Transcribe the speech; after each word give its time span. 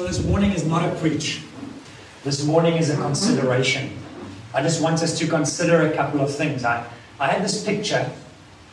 So 0.00 0.06
this 0.06 0.24
morning 0.24 0.52
is 0.52 0.64
not 0.64 0.82
a 0.82 0.98
preach. 0.98 1.42
This 2.24 2.42
morning 2.46 2.76
is 2.76 2.88
a 2.88 2.96
consideration. 2.96 3.98
I 4.54 4.62
just 4.62 4.80
want 4.80 5.02
us 5.02 5.18
to 5.18 5.26
consider 5.26 5.82
a 5.82 5.94
couple 5.94 6.22
of 6.22 6.34
things. 6.34 6.64
I, 6.64 6.86
I 7.18 7.26
had 7.26 7.44
this 7.44 7.62
picture 7.62 8.10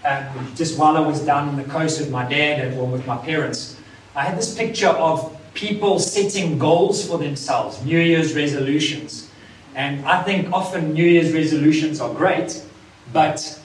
um, 0.05 0.23
just 0.55 0.79
while 0.79 0.95
I 0.95 1.01
was 1.01 1.19
down 1.19 1.49
on 1.49 1.57
the 1.57 1.65
coast 1.65 1.99
with 1.99 2.09
my 2.09 2.23
dad 2.29 2.65
and 2.65 2.79
or 2.79 2.87
with 2.87 3.05
my 3.05 3.17
parents. 3.17 3.77
I 4.15 4.23
had 4.23 4.37
this 4.37 4.55
picture 4.55 4.87
of 4.87 5.37
people 5.53 5.99
setting 5.99 6.57
goals 6.57 7.05
for 7.05 7.17
themselves, 7.17 7.83
New 7.83 7.99
Year's 7.99 8.33
resolutions. 8.33 9.29
And 9.75 10.05
I 10.05 10.23
think 10.23 10.53
often 10.53 10.93
New 10.93 11.05
Year's 11.05 11.33
resolutions 11.33 11.99
are 11.99 12.13
great, 12.13 12.63
but 13.11 13.61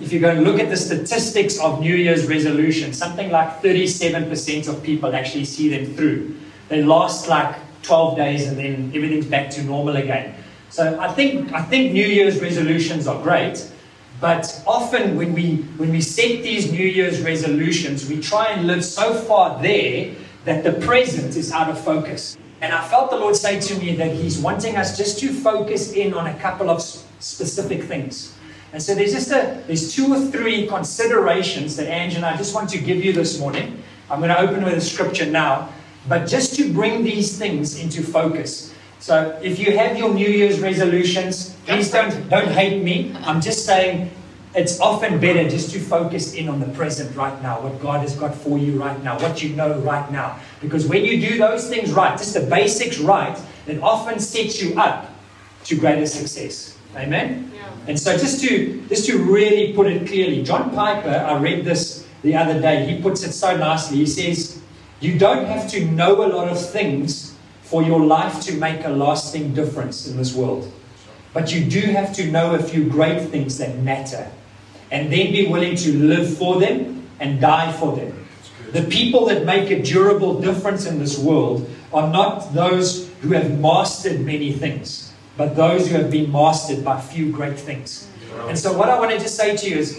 if 0.00 0.10
you 0.10 0.20
go 0.20 0.30
and 0.30 0.42
look 0.42 0.58
at 0.58 0.70
the 0.70 0.76
statistics 0.78 1.60
of 1.60 1.80
New 1.80 1.96
Year's 1.96 2.26
resolutions, 2.26 2.96
something 2.96 3.30
like 3.30 3.60
37% 3.60 4.68
of 4.68 4.82
people 4.82 5.14
actually 5.14 5.44
see 5.44 5.68
them 5.68 5.94
through. 5.94 6.34
They 6.68 6.82
last 6.82 7.28
like 7.28 7.56
12 7.82 8.16
days 8.16 8.46
and 8.46 8.58
then 8.58 8.92
everything's 8.94 9.26
back 9.26 9.50
to 9.50 9.62
normal 9.62 9.96
again. 9.96 10.34
So 10.70 10.98
I 11.00 11.12
think, 11.12 11.52
I 11.52 11.62
think 11.62 11.92
New 11.92 12.06
Year's 12.06 12.40
resolutions 12.40 13.06
are 13.06 13.20
great, 13.22 13.70
but 14.20 14.62
often 14.66 15.16
when 15.16 15.32
we, 15.32 15.56
when 15.78 15.90
we 15.90 16.00
set 16.00 16.42
these 16.42 16.70
New 16.70 16.86
Year's 16.86 17.22
resolutions, 17.22 18.08
we 18.08 18.20
try 18.20 18.48
and 18.48 18.66
live 18.66 18.84
so 18.84 19.14
far 19.14 19.60
there 19.62 20.14
that 20.44 20.64
the 20.64 20.72
present 20.84 21.36
is 21.36 21.52
out 21.52 21.70
of 21.70 21.82
focus. 21.82 22.36
And 22.60 22.72
I 22.72 22.86
felt 22.88 23.10
the 23.10 23.16
Lord 23.16 23.36
say 23.36 23.60
to 23.60 23.74
me 23.76 23.94
that 23.96 24.12
He's 24.12 24.38
wanting 24.38 24.76
us 24.76 24.96
just 24.96 25.18
to 25.20 25.32
focus 25.32 25.92
in 25.92 26.12
on 26.12 26.26
a 26.26 26.34
couple 26.38 26.68
of 26.68 26.82
specific 26.82 27.84
things. 27.84 28.34
And 28.72 28.82
so 28.82 28.94
there's 28.94 29.12
just 29.12 29.30
a, 29.30 29.62
there's 29.66 29.94
two 29.94 30.12
or 30.12 30.20
three 30.20 30.66
considerations 30.66 31.76
that 31.76 31.88
Ange 31.88 32.16
and 32.16 32.24
I 32.24 32.36
just 32.36 32.54
want 32.54 32.68
to 32.70 32.78
give 32.78 33.02
you 33.02 33.12
this 33.12 33.38
morning. 33.38 33.82
I'm 34.10 34.20
going 34.20 34.30
to 34.30 34.38
open 34.38 34.64
with 34.64 34.74
a 34.74 34.80
scripture 34.80 35.26
now, 35.26 35.72
but 36.06 36.28
just 36.28 36.54
to 36.56 36.72
bring 36.72 37.02
these 37.02 37.38
things 37.38 37.80
into 37.80 38.02
focus. 38.02 38.74
So 39.00 39.38
if 39.42 39.58
you 39.58 39.76
have 39.76 39.98
your 39.98 40.12
New 40.12 40.28
Year's 40.28 40.60
resolutions, 40.60 41.56
please 41.66 41.90
don't 41.90 42.28
don't 42.28 42.48
hate 42.50 42.82
me. 42.82 43.14
I'm 43.24 43.40
just 43.40 43.64
saying 43.64 44.10
it's 44.54 44.80
often 44.80 45.20
better 45.20 45.48
just 45.48 45.70
to 45.72 45.80
focus 45.80 46.34
in 46.34 46.48
on 46.48 46.60
the 46.60 46.68
present 46.68 47.14
right 47.16 47.40
now, 47.42 47.60
what 47.60 47.80
God 47.80 48.00
has 48.00 48.16
got 48.16 48.34
for 48.34 48.58
you 48.58 48.80
right 48.80 49.00
now, 49.04 49.18
what 49.20 49.42
you 49.42 49.50
know 49.54 49.78
right 49.80 50.10
now. 50.10 50.38
Because 50.60 50.86
when 50.86 51.04
you 51.04 51.20
do 51.20 51.38
those 51.38 51.68
things 51.68 51.92
right, 51.92 52.16
just 52.18 52.34
the 52.34 52.40
basics 52.40 52.98
right, 52.98 53.38
it 53.66 53.80
often 53.82 54.18
sets 54.18 54.60
you 54.62 54.78
up 54.78 55.10
to 55.64 55.76
greater 55.76 56.06
success. 56.06 56.76
Amen? 56.96 57.52
Yeah. 57.54 57.70
And 57.86 58.00
so 58.00 58.16
just 58.16 58.42
to 58.44 58.82
just 58.88 59.06
to 59.06 59.18
really 59.18 59.74
put 59.74 59.86
it 59.86 60.06
clearly, 60.08 60.42
John 60.42 60.74
Piper, 60.74 61.10
I 61.10 61.38
read 61.38 61.64
this 61.64 62.06
the 62.22 62.34
other 62.34 62.60
day, 62.60 62.84
he 62.84 63.00
puts 63.00 63.22
it 63.22 63.32
so 63.32 63.56
nicely. 63.56 63.98
He 63.98 64.06
says, 64.06 64.57
You 65.00 65.18
don't 65.18 65.46
have 65.46 65.70
to 65.70 65.84
know 65.84 66.24
a 66.24 66.28
lot 66.28 66.48
of 66.48 66.58
things 66.70 67.34
for 67.62 67.82
your 67.82 68.00
life 68.00 68.40
to 68.42 68.54
make 68.54 68.84
a 68.84 68.88
lasting 68.88 69.54
difference 69.54 70.08
in 70.08 70.16
this 70.16 70.34
world. 70.34 70.72
But 71.32 71.52
you 71.52 71.64
do 71.64 71.80
have 71.80 72.12
to 72.14 72.30
know 72.30 72.54
a 72.54 72.62
few 72.62 72.88
great 72.88 73.28
things 73.28 73.58
that 73.58 73.78
matter 73.78 74.30
and 74.90 75.12
then 75.12 75.32
be 75.32 75.46
willing 75.46 75.76
to 75.76 75.98
live 75.98 76.36
for 76.36 76.58
them 76.58 77.06
and 77.20 77.40
die 77.40 77.72
for 77.72 77.94
them. 77.94 78.26
The 78.72 78.82
people 78.82 79.26
that 79.26 79.44
make 79.44 79.70
a 79.70 79.82
durable 79.82 80.40
difference 80.40 80.86
in 80.86 80.98
this 80.98 81.18
world 81.18 81.68
are 81.92 82.10
not 82.10 82.54
those 82.54 83.08
who 83.20 83.32
have 83.32 83.58
mastered 83.60 84.20
many 84.20 84.52
things, 84.52 85.12
but 85.36 85.56
those 85.56 85.88
who 85.88 85.96
have 85.96 86.10
been 86.10 86.30
mastered 86.32 86.84
by 86.84 87.00
few 87.00 87.30
great 87.30 87.58
things. 87.58 88.08
And 88.46 88.58
so, 88.58 88.76
what 88.76 88.88
I 88.88 88.98
wanted 88.98 89.20
to 89.20 89.28
say 89.28 89.56
to 89.56 89.68
you 89.68 89.76
is 89.76 89.98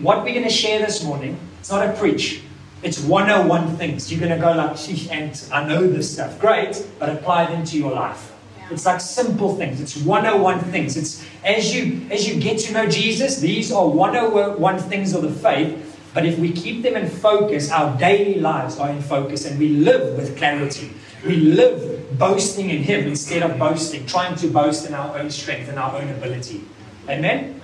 what 0.00 0.18
we're 0.18 0.34
going 0.34 0.44
to 0.44 0.50
share 0.50 0.80
this 0.80 1.02
morning, 1.02 1.38
it's 1.60 1.70
not 1.70 1.88
a 1.88 1.92
preach. 1.92 2.42
It's 2.84 3.00
101 3.00 3.78
things. 3.78 4.12
You're 4.12 4.20
going 4.20 4.38
to 4.38 4.38
go 4.38 4.52
like, 4.52 4.76
and 5.10 5.48
I 5.50 5.66
know 5.66 5.86
this 5.90 6.12
stuff. 6.12 6.38
Great, 6.38 6.86
but 6.98 7.08
apply 7.08 7.46
them 7.46 7.64
to 7.64 7.78
your 7.78 7.92
life. 7.92 8.32
It's 8.70 8.84
like 8.84 9.00
simple 9.00 9.56
things. 9.56 9.80
It's 9.80 9.96
101 9.96 10.60
things. 10.70 10.96
It's 10.96 11.24
as 11.44 11.74
you 11.74 12.06
as 12.10 12.28
you 12.28 12.40
get 12.40 12.58
to 12.60 12.72
know 12.72 12.86
Jesus, 12.86 13.38
these 13.38 13.72
are 13.72 13.88
101 13.88 14.78
things 14.80 15.14
of 15.14 15.22
the 15.22 15.30
faith. 15.30 15.80
But 16.12 16.26
if 16.26 16.38
we 16.38 16.52
keep 16.52 16.82
them 16.82 16.94
in 16.94 17.08
focus, 17.08 17.70
our 17.70 17.96
daily 17.98 18.40
lives 18.40 18.78
are 18.78 18.90
in 18.90 19.02
focus 19.02 19.46
and 19.46 19.58
we 19.58 19.68
live 19.68 20.16
with 20.16 20.36
clarity. 20.36 20.92
We 21.26 21.36
live 21.36 22.18
boasting 22.18 22.70
in 22.70 22.82
Him 22.82 23.06
instead 23.08 23.42
of 23.42 23.58
boasting, 23.58 24.06
trying 24.06 24.36
to 24.36 24.48
boast 24.48 24.86
in 24.86 24.94
our 24.94 25.18
own 25.18 25.30
strength 25.30 25.68
and 25.68 25.78
our 25.78 25.96
own 25.96 26.08
ability. 26.10 26.62
Amen? 27.08 27.60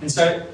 And 0.00 0.10
so 0.10 0.46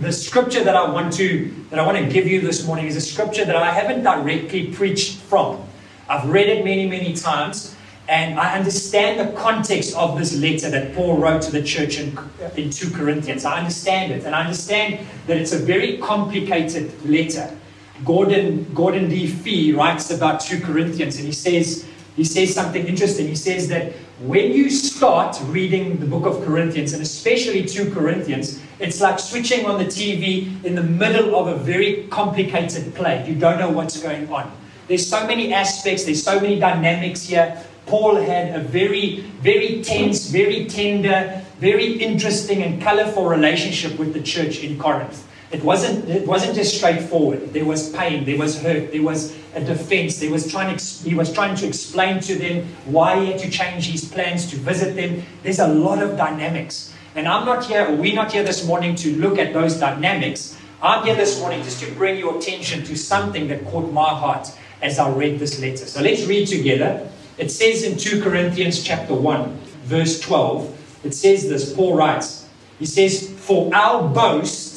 the 0.00 0.12
scripture 0.12 0.64
that 0.64 0.74
I 0.74 0.90
want 0.90 1.12
to 1.14 1.54
that 1.68 1.78
I 1.78 1.86
want 1.86 1.98
to 1.98 2.06
give 2.06 2.26
you 2.26 2.40
this 2.40 2.66
morning 2.66 2.86
is 2.86 2.96
a 2.96 3.00
scripture 3.00 3.44
that 3.44 3.56
I 3.56 3.70
haven't 3.70 4.02
directly 4.02 4.68
preached 4.68 5.18
from. 5.18 5.62
I've 6.08 6.28
read 6.28 6.48
it 6.48 6.64
many, 6.64 6.88
many 6.88 7.12
times, 7.12 7.76
and 8.08 8.40
I 8.40 8.56
understand 8.56 9.20
the 9.20 9.36
context 9.38 9.94
of 9.94 10.18
this 10.18 10.34
letter 10.34 10.70
that 10.70 10.94
Paul 10.94 11.18
wrote 11.18 11.42
to 11.42 11.52
the 11.52 11.62
church 11.62 11.98
in, 11.98 12.18
in 12.56 12.70
2 12.70 12.90
Corinthians. 12.90 13.44
I 13.44 13.58
understand 13.58 14.10
it. 14.10 14.24
And 14.24 14.34
I 14.34 14.40
understand 14.40 15.06
that 15.26 15.36
it's 15.36 15.52
a 15.52 15.58
very 15.58 15.98
complicated 15.98 16.92
letter. 17.08 17.56
Gordon, 18.04 18.72
Gordon 18.74 19.08
D. 19.08 19.28
Fee 19.28 19.74
writes 19.74 20.10
about 20.10 20.40
2 20.40 20.60
Corinthians 20.60 21.18
and 21.18 21.26
he 21.26 21.32
says, 21.32 21.86
he 22.16 22.24
says 22.24 22.52
something 22.52 22.84
interesting. 22.86 23.28
He 23.28 23.36
says 23.36 23.68
that 23.68 23.92
when 24.20 24.52
you 24.52 24.68
start 24.68 25.40
reading 25.46 25.98
the 25.98 26.04
book 26.04 26.26
of 26.26 26.44
Corinthians, 26.44 26.92
and 26.92 27.00
especially 27.00 27.64
2 27.64 27.90
Corinthians, 27.90 28.60
it's 28.78 29.00
like 29.00 29.18
switching 29.18 29.64
on 29.64 29.78
the 29.78 29.86
TV 29.86 30.62
in 30.62 30.74
the 30.74 30.82
middle 30.82 31.34
of 31.34 31.46
a 31.46 31.56
very 31.56 32.06
complicated 32.08 32.94
play. 32.94 33.26
You 33.26 33.34
don't 33.34 33.58
know 33.58 33.70
what's 33.70 34.00
going 34.00 34.30
on. 34.30 34.52
There's 34.88 35.06
so 35.08 35.26
many 35.26 35.54
aspects, 35.54 36.04
there's 36.04 36.22
so 36.22 36.38
many 36.38 36.58
dynamics 36.58 37.22
here. 37.22 37.64
Paul 37.86 38.16
had 38.16 38.54
a 38.54 38.62
very, 38.62 39.20
very 39.40 39.82
tense, 39.82 40.26
very 40.26 40.66
tender, 40.66 41.42
very 41.58 41.94
interesting 41.94 42.62
and 42.62 42.82
colorful 42.82 43.24
relationship 43.24 43.98
with 43.98 44.12
the 44.12 44.20
church 44.20 44.58
in 44.58 44.78
Corinth. 44.78 45.26
It 45.50 45.64
wasn't, 45.64 46.08
it 46.08 46.26
wasn't 46.26 46.54
just 46.54 46.76
straightforward. 46.76 47.52
There 47.52 47.64
was 47.64 47.90
pain, 47.90 48.24
there 48.24 48.38
was 48.38 48.62
hurt, 48.62 48.92
there 48.92 49.02
was 49.02 49.36
a 49.54 49.60
defense. 49.60 50.20
There 50.20 50.30
was 50.30 50.50
trying 50.50 50.76
to, 50.76 50.84
he 51.02 51.14
was 51.14 51.32
trying 51.32 51.56
to 51.56 51.66
explain 51.66 52.20
to 52.20 52.36
them 52.36 52.68
why 52.84 53.20
he 53.20 53.32
had 53.32 53.40
to 53.40 53.50
change 53.50 53.90
his 53.90 54.04
plans 54.04 54.48
to 54.50 54.56
visit 54.56 54.94
them. 54.94 55.24
There's 55.42 55.58
a 55.58 55.66
lot 55.66 56.02
of 56.02 56.16
dynamics. 56.16 56.94
And 57.16 57.26
I'm 57.26 57.44
not 57.44 57.66
here, 57.66 57.86
or 57.88 57.96
we're 57.96 58.14
not 58.14 58.32
here 58.32 58.44
this 58.44 58.64
morning 58.64 58.94
to 58.96 59.16
look 59.16 59.38
at 59.38 59.52
those 59.52 59.78
dynamics. 59.80 60.56
I'm 60.80 61.04
here 61.04 61.16
this 61.16 61.40
morning 61.40 61.64
just 61.64 61.82
to 61.82 61.90
bring 61.92 62.18
your 62.18 62.38
attention 62.38 62.84
to 62.84 62.96
something 62.96 63.48
that 63.48 63.66
caught 63.66 63.92
my 63.92 64.08
heart 64.08 64.52
as 64.80 65.00
I 65.00 65.10
read 65.10 65.40
this 65.40 65.60
letter. 65.60 65.84
So 65.86 66.00
let's 66.00 66.26
read 66.26 66.46
together 66.46 67.10
it 67.40 67.50
says 67.50 67.84
in 67.84 67.96
2 67.96 68.22
Corinthians 68.22 68.82
chapter 68.82 69.14
1, 69.14 69.56
verse 69.84 70.20
12, 70.20 71.00
it 71.04 71.14
says 71.14 71.48
this, 71.48 71.72
Paul 71.72 71.96
writes, 71.96 72.46
he 72.78 72.84
says, 72.84 73.30
For 73.30 73.74
our 73.74 74.06
boast 74.06 74.69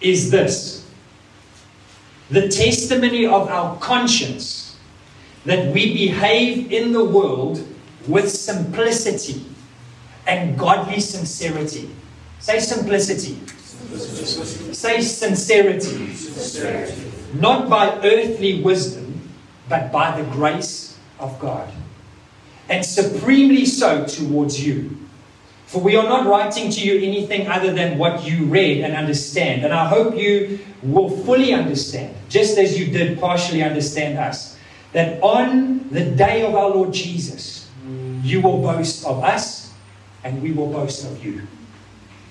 is 0.00 0.30
this, 0.30 0.88
the 2.30 2.48
testimony 2.48 3.26
of 3.26 3.48
our 3.48 3.76
conscience, 3.78 4.76
that 5.44 5.72
we 5.72 5.94
behave 5.94 6.70
in 6.72 6.92
the 6.92 7.04
world 7.04 7.66
with 8.06 8.30
simplicity 8.30 9.44
and 10.26 10.58
godly 10.58 11.00
sincerity. 11.00 11.90
Say 12.38 12.60
simplicity. 12.60 13.38
Say 14.72 15.00
sincerity. 15.00 16.12
sincerity. 16.14 17.12
Not 17.34 17.68
by 17.68 17.98
earthly 18.04 18.62
wisdom, 18.62 19.28
but 19.68 19.90
by 19.90 20.20
the 20.20 20.28
grace 20.30 20.98
of 21.18 21.38
God 21.38 21.72
and 22.68 22.84
supremely 22.84 23.64
so 23.64 24.04
towards 24.04 24.64
you. 24.64 24.96
For 25.68 25.82
we 25.82 25.96
are 25.96 26.08
not 26.08 26.24
writing 26.24 26.70
to 26.70 26.80
you 26.80 26.96
anything 27.06 27.46
other 27.46 27.74
than 27.74 27.98
what 27.98 28.24
you 28.24 28.46
read 28.46 28.80
and 28.82 28.96
understand. 28.96 29.64
And 29.64 29.74
I 29.74 29.86
hope 29.86 30.16
you 30.16 30.60
will 30.82 31.10
fully 31.10 31.52
understand, 31.52 32.16
just 32.30 32.56
as 32.56 32.80
you 32.80 32.86
did 32.86 33.20
partially 33.20 33.62
understand 33.62 34.16
us, 34.18 34.56
that 34.92 35.22
on 35.22 35.90
the 35.90 36.04
day 36.04 36.46
of 36.46 36.54
our 36.54 36.70
Lord 36.70 36.94
Jesus, 36.94 37.68
you 38.22 38.40
will 38.40 38.62
boast 38.62 39.04
of 39.04 39.22
us 39.22 39.74
and 40.24 40.42
we 40.42 40.52
will 40.52 40.72
boast 40.72 41.04
of 41.04 41.22
you. 41.22 41.46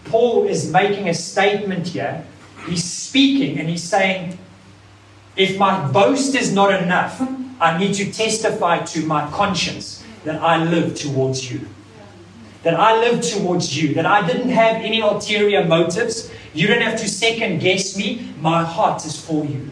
Paul 0.05 0.47
is 0.47 0.71
making 0.71 1.07
a 1.07 1.13
statement 1.13 1.89
here. 1.89 2.25
He's 2.67 2.83
speaking 2.83 3.59
and 3.59 3.69
he's 3.69 3.83
saying, 3.83 4.39
if 5.35 5.59
my 5.59 5.87
boast 5.91 6.33
is 6.33 6.51
not 6.51 6.73
enough, 6.81 7.21
I 7.61 7.77
need 7.77 7.93
to 7.95 8.11
testify 8.11 8.79
to 8.79 9.05
my 9.05 9.29
conscience 9.29 10.03
that 10.23 10.41
I 10.41 10.63
live 10.63 10.95
towards 10.95 11.51
you. 11.51 11.67
That 12.67 12.77
I 12.77 12.99
live 12.99 13.21
towards 13.21 13.81
you. 13.81 13.93
That 13.93 14.05
I 14.05 14.27
didn't 14.27 14.49
have 14.49 14.75
any 14.75 14.99
ulterior 14.99 15.63
motives. 15.63 16.29
You 16.53 16.67
don't 16.67 16.81
have 16.81 16.99
to 16.99 17.07
second 17.07 17.59
guess 17.59 17.95
me. 17.95 18.33
My 18.41 18.61
heart 18.61 19.05
is 19.05 19.17
for 19.17 19.45
you. 19.45 19.71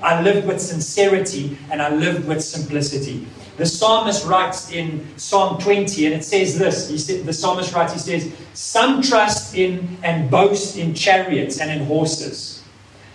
I 0.00 0.22
lived 0.22 0.46
with 0.46 0.60
sincerity 0.60 1.58
and 1.72 1.82
I 1.82 1.92
lived 1.92 2.28
with 2.28 2.40
simplicity. 2.44 3.26
The 3.56 3.66
psalmist 3.66 4.24
writes 4.26 4.70
in 4.70 5.04
Psalm 5.16 5.58
20, 5.60 6.06
and 6.06 6.14
it 6.14 6.22
says 6.22 6.56
this. 6.56 6.88
He 6.88 6.98
said, 6.98 7.26
the 7.26 7.32
psalmist 7.32 7.74
writes, 7.74 7.94
he 7.94 7.98
says, 7.98 8.32
Some 8.54 9.02
trust 9.02 9.56
in 9.56 9.98
and 10.04 10.30
boast 10.30 10.76
in 10.76 10.94
chariots 10.94 11.60
and 11.60 11.68
in 11.68 11.84
horses, 11.88 12.62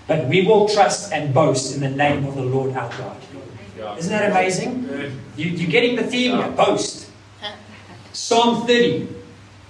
but 0.08 0.28
we 0.28 0.46
will 0.46 0.68
trust 0.68 1.14
and 1.14 1.34
boast 1.34 1.74
in 1.74 1.80
the 1.80 1.90
name 1.90 2.26
of 2.26 2.36
the 2.36 2.44
Lord 2.44 2.76
our 2.76 2.90
God. 2.98 3.98
Isn't 3.98 4.12
that 4.12 4.30
amazing? 4.30 4.90
You, 5.38 5.52
you're 5.52 5.72
getting 5.72 5.96
the 5.96 6.04
theme 6.04 6.36
here. 6.36 6.50
Boast. 6.50 7.08
Psalm 8.14 8.68
30, 8.68 9.21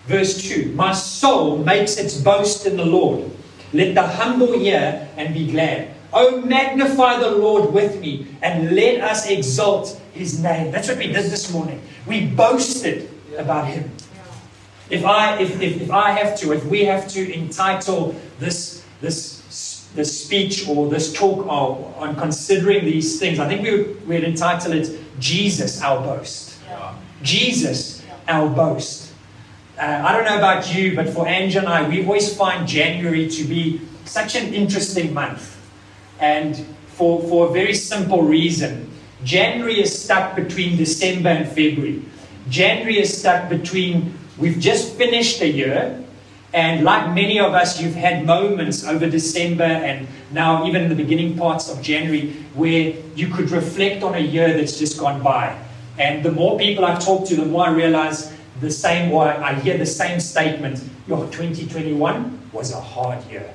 verse 0.07 0.41
2. 0.41 0.73
My 0.73 0.93
soul 0.93 1.57
makes 1.57 1.97
its 1.97 2.19
boast 2.19 2.65
in 2.65 2.77
the 2.77 2.85
Lord. 2.85 3.29
Let 3.73 3.95
the 3.95 4.03
humble 4.03 4.57
hear 4.57 5.07
and 5.17 5.33
be 5.33 5.51
glad. 5.51 5.93
Oh, 6.13 6.41
magnify 6.41 7.19
the 7.19 7.31
Lord 7.31 7.71
with 7.71 7.99
me 8.01 8.27
and 8.41 8.75
let 8.75 9.01
us 9.01 9.29
exalt 9.29 9.99
his 10.13 10.41
name. 10.41 10.71
That's 10.71 10.89
what 10.89 10.97
we 10.97 11.07
did 11.07 11.31
this 11.31 11.53
morning. 11.53 11.81
We 12.05 12.25
boasted 12.25 13.09
about 13.37 13.67
him. 13.67 13.89
If 14.89 15.05
I, 15.05 15.39
if, 15.39 15.61
if, 15.61 15.81
if 15.81 15.91
I 15.91 16.11
have 16.11 16.37
to, 16.39 16.51
if 16.51 16.65
we 16.65 16.83
have 16.83 17.07
to 17.09 17.33
entitle 17.33 18.13
this, 18.39 18.83
this, 18.99 19.89
this 19.95 20.25
speech 20.25 20.67
or 20.67 20.89
this 20.89 21.13
talk 21.13 21.47
on, 21.47 21.93
on 21.95 22.15
considering 22.17 22.83
these 22.83 23.17
things, 23.17 23.39
I 23.39 23.47
think 23.47 23.61
we 23.61 23.71
would, 23.71 24.07
we'd 24.07 24.23
entitle 24.25 24.73
it 24.73 24.99
Jesus, 25.17 25.81
our 25.81 26.01
boast. 26.01 26.59
Yeah. 26.67 26.93
Jesus, 27.23 28.03
our 28.27 28.49
boast. 28.49 29.00
Uh, 29.81 30.03
I 30.05 30.11
don't 30.13 30.25
know 30.25 30.37
about 30.37 30.75
you, 30.75 30.95
but 30.95 31.09
for 31.09 31.27
Angie 31.27 31.57
and 31.57 31.67
I, 31.67 31.89
we 31.89 32.05
always 32.05 32.35
find 32.37 32.67
January 32.67 33.27
to 33.27 33.43
be 33.45 33.81
such 34.05 34.35
an 34.35 34.53
interesting 34.53 35.11
month. 35.11 35.59
And 36.19 36.55
for, 36.85 37.19
for 37.23 37.49
a 37.49 37.51
very 37.51 37.73
simple 37.73 38.21
reason. 38.21 38.91
January 39.23 39.81
is 39.81 40.03
stuck 40.03 40.35
between 40.35 40.77
December 40.77 41.29
and 41.29 41.47
February. 41.47 42.03
January 42.47 42.99
is 42.99 43.17
stuck 43.17 43.49
between, 43.49 44.13
we've 44.37 44.59
just 44.59 44.93
finished 44.97 45.41
a 45.41 45.47
year, 45.47 46.03
and 46.53 46.83
like 46.83 47.15
many 47.15 47.39
of 47.39 47.53
us, 47.53 47.81
you've 47.81 47.95
had 47.95 48.23
moments 48.23 48.85
over 48.85 49.09
December 49.09 49.63
and 49.63 50.07
now 50.29 50.67
even 50.67 50.83
in 50.83 50.89
the 50.89 50.95
beginning 50.95 51.35
parts 51.35 51.71
of 51.71 51.81
January 51.81 52.33
where 52.53 52.93
you 53.15 53.29
could 53.29 53.49
reflect 53.49 54.03
on 54.03 54.13
a 54.13 54.19
year 54.19 54.55
that's 54.55 54.77
just 54.77 54.99
gone 54.99 55.23
by. 55.23 55.57
And 55.97 56.23
the 56.23 56.31
more 56.31 56.59
people 56.59 56.85
I've 56.85 57.03
talked 57.03 57.29
to, 57.29 57.35
the 57.35 57.45
more 57.45 57.65
I 57.65 57.71
realize 57.71 58.31
the 58.61 58.71
same, 58.71 59.11
or 59.11 59.27
I 59.27 59.55
hear 59.55 59.77
the 59.77 59.85
same 59.85 60.19
statement, 60.19 60.83
your 61.07 61.25
2021 61.25 62.39
was 62.53 62.71
a 62.71 62.79
hard 62.79 63.23
year. 63.29 63.53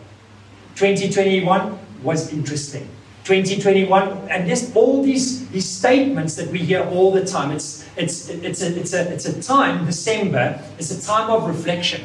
2021 0.75 1.79
was 2.03 2.33
interesting. 2.33 2.89
2021, 3.25 4.29
and 4.29 4.47
just 4.47 4.77
all 4.77 5.03
these, 5.03 5.49
these 5.49 5.69
statements 5.69 6.37
that 6.37 6.49
we 6.49 6.59
hear 6.59 6.85
all 6.85 7.11
the 7.11 7.25
time. 7.25 7.51
It's, 7.51 7.89
it's, 7.97 8.29
it's, 8.29 8.63
a, 8.63 8.79
it's, 8.79 8.93
a, 8.93 9.13
it's 9.13 9.25
a 9.27 9.43
time, 9.43 9.85
December, 9.85 10.61
it's 10.79 10.93
a 10.93 11.05
time 11.05 11.31
of 11.31 11.49
reflection. 11.49 12.03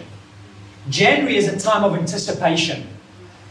January 0.89 1.37
is 1.37 1.47
a 1.47 1.59
time 1.59 1.83
of 1.83 1.95
anticipation. 1.95 2.87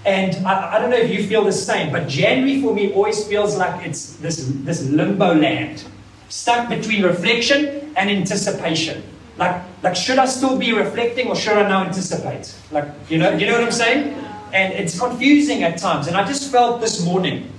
And 0.05 0.35
I, 0.46 0.76
I 0.76 0.79
don't 0.81 0.91
know 0.91 0.96
if 0.96 1.11
you 1.12 1.26
feel 1.26 1.44
the 1.44 1.53
same, 1.53 1.93
but 1.93 2.08
January 2.08 2.61
for 2.61 2.75
me 2.75 2.93
always 2.93 3.25
feels 3.26 3.56
like 3.56 3.87
it's 3.87 4.17
this, 4.17 4.50
this 4.64 4.88
limbo 4.88 5.35
land, 5.35 5.85
stuck 6.29 6.69
between 6.69 7.05
reflection 7.05 7.93
and 7.96 8.11
anticipation. 8.11 9.03
Like, 9.37 9.62
like, 9.82 9.97
should 9.97 10.19
I 10.19 10.27
still 10.27 10.59
be 10.59 10.73
reflecting 10.73 11.29
or 11.29 11.37
should 11.37 11.56
I 11.56 11.69
now 11.69 11.85
anticipate? 11.85 12.55
Like, 12.71 12.88
you 13.09 13.19
know, 13.19 13.31
you 13.31 13.47
know 13.47 13.55
what 13.55 13.65
I'm 13.65 13.73
saying? 13.73 14.15
And 14.53 14.73
it's 14.75 14.99
confusing 14.99 15.62
at 15.62 15.79
times. 15.79 16.09
And 16.09 16.17
I 16.17 16.27
just 16.27 16.50
felt 16.50 16.81
this 16.81 17.05
morning 17.05 17.50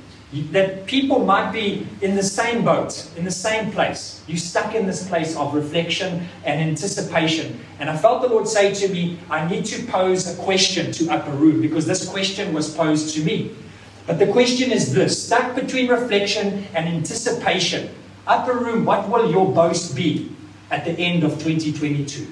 that 0.51 0.85
people 0.85 1.19
might 1.25 1.51
be 1.51 1.85
in 2.01 2.15
the 2.15 2.23
same 2.23 2.63
boat, 2.63 3.09
in 3.17 3.25
the 3.25 3.31
same 3.31 3.71
place. 3.71 4.23
You're 4.27 4.37
stuck 4.37 4.75
in 4.75 4.85
this 4.85 5.07
place 5.07 5.35
of 5.35 5.53
reflection 5.53 6.27
and 6.45 6.61
anticipation. 6.61 7.59
And 7.79 7.89
I 7.89 7.97
felt 7.97 8.21
the 8.21 8.29
Lord 8.29 8.47
say 8.47 8.73
to 8.73 8.87
me, 8.87 9.19
I 9.29 9.47
need 9.49 9.65
to 9.65 9.83
pose 9.87 10.33
a 10.33 10.41
question 10.41 10.91
to 10.93 11.09
Upper 11.09 11.31
Room 11.31 11.61
because 11.61 11.85
this 11.85 12.07
question 12.07 12.53
was 12.53 12.73
posed 12.73 13.13
to 13.15 13.23
me. 13.23 13.51
But 14.07 14.19
the 14.19 14.27
question 14.27 14.71
is 14.71 14.93
this 14.93 15.25
stuck 15.25 15.53
between 15.53 15.89
reflection 15.89 16.65
and 16.73 16.87
anticipation. 16.87 17.89
Upper 18.25 18.53
Room, 18.53 18.85
what 18.85 19.09
will 19.09 19.29
your 19.31 19.51
boast 19.53 19.95
be 19.95 20.33
at 20.71 20.85
the 20.85 20.93
end 20.93 21.23
of 21.23 21.33
2022? 21.33 22.27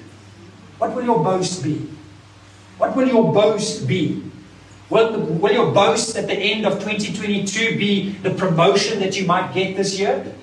What 0.78 0.94
will 0.94 1.04
your 1.04 1.22
boast 1.22 1.62
be? 1.62 1.88
What 2.78 2.96
will 2.96 3.06
your 3.06 3.32
boast 3.32 3.86
be? 3.86 4.24
Will, 4.88 5.20
will 5.20 5.52
your 5.52 5.70
boast 5.72 6.16
at 6.16 6.26
the 6.26 6.34
end 6.34 6.66
of 6.66 6.80
2022 6.80 7.78
be 7.78 8.10
the 8.22 8.30
promotion 8.30 8.98
that 9.00 9.16
you 9.16 9.26
might 9.26 9.52
get 9.54 9.76
this 9.76 10.00
year? 10.00 10.34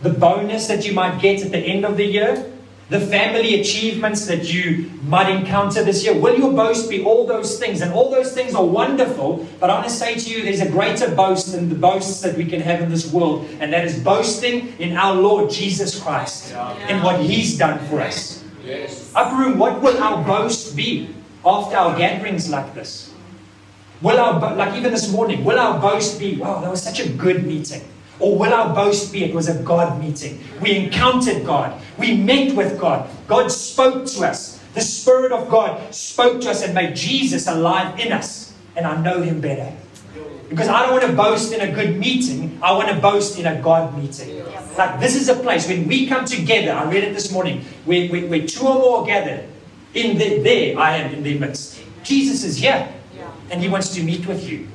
The 0.00 0.10
bonus 0.10 0.68
that 0.68 0.86
you 0.86 0.94
might 0.94 1.20
get 1.20 1.44
at 1.44 1.50
the 1.50 1.58
end 1.58 1.84
of 1.84 1.96
the 1.98 2.06
year? 2.06 2.50
The 2.90 2.98
family 3.00 3.60
achievements 3.60 4.26
that 4.26 4.52
you 4.52 4.90
might 5.06 5.30
encounter 5.30 5.84
this 5.84 6.02
year? 6.04 6.12
Will 6.12 6.36
your 6.36 6.52
boast 6.52 6.90
be 6.90 7.04
all 7.04 7.24
those 7.24 7.56
things? 7.56 7.82
And 7.82 7.92
all 7.92 8.10
those 8.10 8.32
things 8.32 8.52
are 8.52 8.64
wonderful, 8.64 9.46
but 9.60 9.70
I 9.70 9.74
want 9.74 9.86
to 9.86 9.94
say 9.94 10.16
to 10.16 10.28
you 10.28 10.42
there's 10.42 10.60
a 10.60 10.68
greater 10.68 11.08
boast 11.14 11.52
than 11.52 11.68
the 11.68 11.76
boasts 11.76 12.20
that 12.22 12.36
we 12.36 12.44
can 12.44 12.60
have 12.60 12.80
in 12.82 12.90
this 12.90 13.12
world, 13.12 13.46
and 13.60 13.72
that 13.72 13.84
is 13.84 14.02
boasting 14.02 14.74
in 14.80 14.96
our 14.96 15.14
Lord 15.14 15.50
Jesus 15.50 16.02
Christ, 16.02 16.50
Yeah. 16.50 16.74
in 16.88 17.02
what 17.04 17.20
He's 17.20 17.56
done 17.56 17.78
for 17.86 18.00
us. 18.00 18.42
Yes. 18.66 19.12
Upper 19.14 19.36
room, 19.36 19.58
what 19.58 19.80
will 19.80 19.96
our 20.02 20.24
boast 20.24 20.74
be 20.74 21.14
after 21.46 21.76
our 21.76 21.96
gatherings 21.96 22.50
like 22.50 22.74
this? 22.74 23.14
Will 24.02 24.18
our, 24.18 24.34
like 24.56 24.74
even 24.74 24.90
this 24.90 25.12
morning, 25.12 25.44
will 25.44 25.60
our 25.60 25.78
boast 25.78 26.18
be, 26.18 26.36
wow, 26.38 26.60
that 26.60 26.70
was 26.70 26.82
such 26.82 26.98
a 26.98 27.08
good 27.08 27.46
meeting? 27.46 27.82
Or 28.20 28.36
will 28.38 28.52
our 28.52 28.74
boast 28.74 29.12
be, 29.12 29.24
it 29.24 29.34
was 29.34 29.48
a 29.48 29.62
God 29.62 29.98
meeting? 29.98 30.38
We 30.60 30.76
encountered 30.76 31.44
God. 31.44 31.80
We 31.98 32.16
met 32.16 32.54
with 32.54 32.78
God. 32.78 33.08
God 33.26 33.50
spoke 33.50 34.06
to 34.06 34.26
us. 34.26 34.60
The 34.74 34.82
Spirit 34.82 35.32
of 35.32 35.48
God 35.48 35.94
spoke 35.94 36.40
to 36.42 36.50
us 36.50 36.62
and 36.62 36.74
made 36.74 36.94
Jesus 36.94 37.48
alive 37.48 37.98
in 37.98 38.12
us. 38.12 38.54
And 38.76 38.86
I 38.86 39.00
know 39.00 39.22
Him 39.22 39.40
better. 39.40 39.72
Because 40.48 40.68
I 40.68 40.82
don't 40.82 40.92
want 40.92 41.04
to 41.04 41.12
boast 41.12 41.52
in 41.52 41.60
a 41.60 41.72
good 41.72 41.96
meeting, 41.96 42.58
I 42.60 42.72
want 42.72 42.88
to 42.88 42.96
boast 42.96 43.38
in 43.38 43.46
a 43.46 43.60
God 43.62 43.96
meeting. 43.96 44.44
Like 44.76 44.98
this 44.98 45.14
is 45.14 45.28
a 45.28 45.34
place 45.36 45.68
when 45.68 45.86
we 45.86 46.06
come 46.08 46.24
together, 46.24 46.72
I 46.72 46.90
read 46.90 47.04
it 47.04 47.14
this 47.14 47.30
morning, 47.30 47.64
where, 47.84 48.08
where, 48.08 48.26
where 48.26 48.46
two 48.46 48.66
or 48.66 48.74
more 48.74 49.06
gathered, 49.06 49.48
in 49.94 50.18
the, 50.18 50.40
there 50.42 50.78
I 50.78 50.96
am 50.96 51.14
in 51.14 51.22
their 51.22 51.38
midst. 51.38 51.80
Jesus 52.02 52.42
is 52.44 52.56
here 52.56 52.92
Yeah. 53.16 53.30
and 53.50 53.62
He 53.62 53.68
wants 53.68 53.94
to 53.94 54.02
meet 54.02 54.26
with 54.26 54.48
you. 54.48 54.66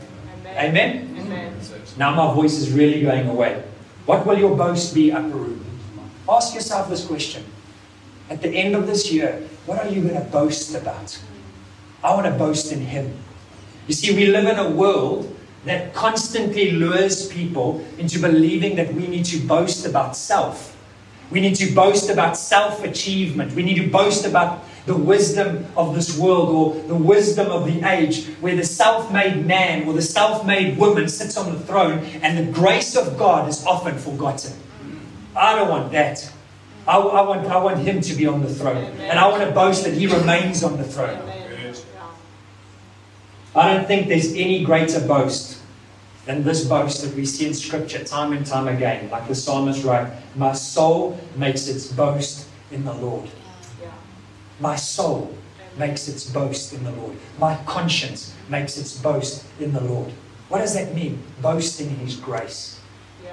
Amen. 0.56 0.70
Amen? 0.70 1.15
Now 1.98 2.14
my 2.14 2.34
voice 2.34 2.56
is 2.56 2.72
really 2.72 3.02
going 3.02 3.28
away. 3.28 3.64
What 4.06 4.26
will 4.26 4.38
your 4.38 4.56
boast 4.56 4.94
be, 4.94 5.12
Upper 5.12 5.28
Room? 5.30 5.66
Ask 6.28 6.54
yourself 6.54 6.90
this 6.90 7.06
question. 7.06 7.44
At 8.30 8.42
the 8.42 8.50
end 8.50 8.76
of 8.76 8.88
this 8.88 9.12
year, 9.12 9.48
what 9.66 9.80
are 9.80 9.90
you 9.90 10.02
going 10.02 10.16
to 10.16 10.30
boast 10.30 10.76
about? 10.76 11.20
I 12.04 12.14
want 12.14 12.26
to 12.26 12.32
boast 12.34 12.72
in 12.72 12.82
Him. 12.82 13.18
You 13.88 13.94
see, 13.94 14.16
we 14.16 14.28
live 14.28 14.46
in 14.46 14.58
a 14.58 14.70
world 14.70 15.36
that 15.66 15.94
constantly 15.94 16.72
lures 16.72 17.28
people 17.28 17.86
into 17.98 18.20
believing 18.20 18.76
that 18.76 18.94
we 18.94 19.08
need 19.08 19.26
to 19.26 19.40
boast 19.48 19.86
about 19.86 20.16
self. 20.16 20.76
We 21.32 21.40
need 21.40 21.56
to 21.56 21.74
boast 21.74 22.10
about 22.10 22.38
self 22.38 22.84
achievement. 22.84 23.54
We 23.54 23.64
need 23.64 23.78
to 23.82 23.90
boast 23.90 24.26
about 24.26 24.64
the 24.86 24.96
wisdom 24.96 25.66
of 25.76 25.96
this 25.96 26.18
world 26.18 26.50
or 26.50 26.82
the 26.88 26.96
wisdom 26.96 27.52
of 27.52 27.66
the 27.66 27.88
age, 27.88 28.28
where 28.40 28.56
the 28.56 28.64
self 28.64 29.12
made 29.12 29.46
man 29.46 29.88
or 29.88 29.94
the 29.94 30.02
self 30.02 30.46
made 30.46 30.78
woman 30.78 31.10
sits 31.10 31.38
on 31.38 31.52
the 31.52 31.60
throne 31.60 32.00
and 32.22 32.38
the 32.38 32.52
grace 32.52 32.96
of 32.96 33.18
God 33.18 33.50
is 33.50 33.66
often 33.66 33.98
forgotten. 33.98 34.54
I 35.36 35.56
don't 35.56 35.70
want 35.70 35.92
that. 35.92 36.32
I, 36.88 36.98
I 36.98 37.22
want, 37.28 37.48
I 37.48 37.58
want 37.58 37.80
Him 37.80 38.00
to 38.02 38.14
be 38.14 38.28
on 38.28 38.44
the 38.44 38.54
throne. 38.54 38.84
And 39.00 39.18
I 39.18 39.28
want 39.28 39.44
to 39.44 39.52
boast 39.52 39.84
that 39.86 39.94
He 39.94 40.08
remains 40.08 40.64
on 40.64 40.78
the 40.78 40.84
throne. 40.84 41.20
Amen. 41.20 41.42
I 43.56 43.74
don't 43.74 43.88
think 43.88 44.10
there's 44.10 44.34
any 44.34 44.66
greater 44.66 45.00
boast 45.00 45.62
than 46.26 46.44
this 46.44 46.66
boast 46.66 47.04
that 47.04 47.16
we 47.16 47.26
see 47.26 47.48
in 47.48 47.54
Scripture 47.54 48.04
time 48.04 48.34
and 48.34 48.46
time 48.46 48.68
again. 48.68 49.10
Like 49.10 49.28
the 49.28 49.36
psalmist 49.36 49.84
wrote, 49.84 50.10
My 50.36 50.54
soul 50.54 51.20
makes 51.36 51.68
its 51.68 51.92
boast 51.92 52.48
in 52.72 52.84
the 52.84 52.94
Lord. 52.94 53.30
My 54.60 54.76
soul 54.76 55.36
makes 55.78 56.08
its 56.08 56.30
boast 56.30 56.74
in 56.74 56.84
the 56.84 56.92
Lord. 56.92 57.16
My 57.40 57.58
conscience 57.66 58.34
makes 58.50 58.78
its 58.78 58.98
boast 58.98 59.46
in 59.60 59.74
the 59.74 59.82
Lord. 59.82 60.12
What 60.50 60.60
does 60.60 60.74
that 60.76 60.96
mean? 60.96 61.22
Boasting 61.42 61.90
in 61.90 61.98
His 61.98 62.16
grace, 62.16 62.80
Yeah. 63.24 63.32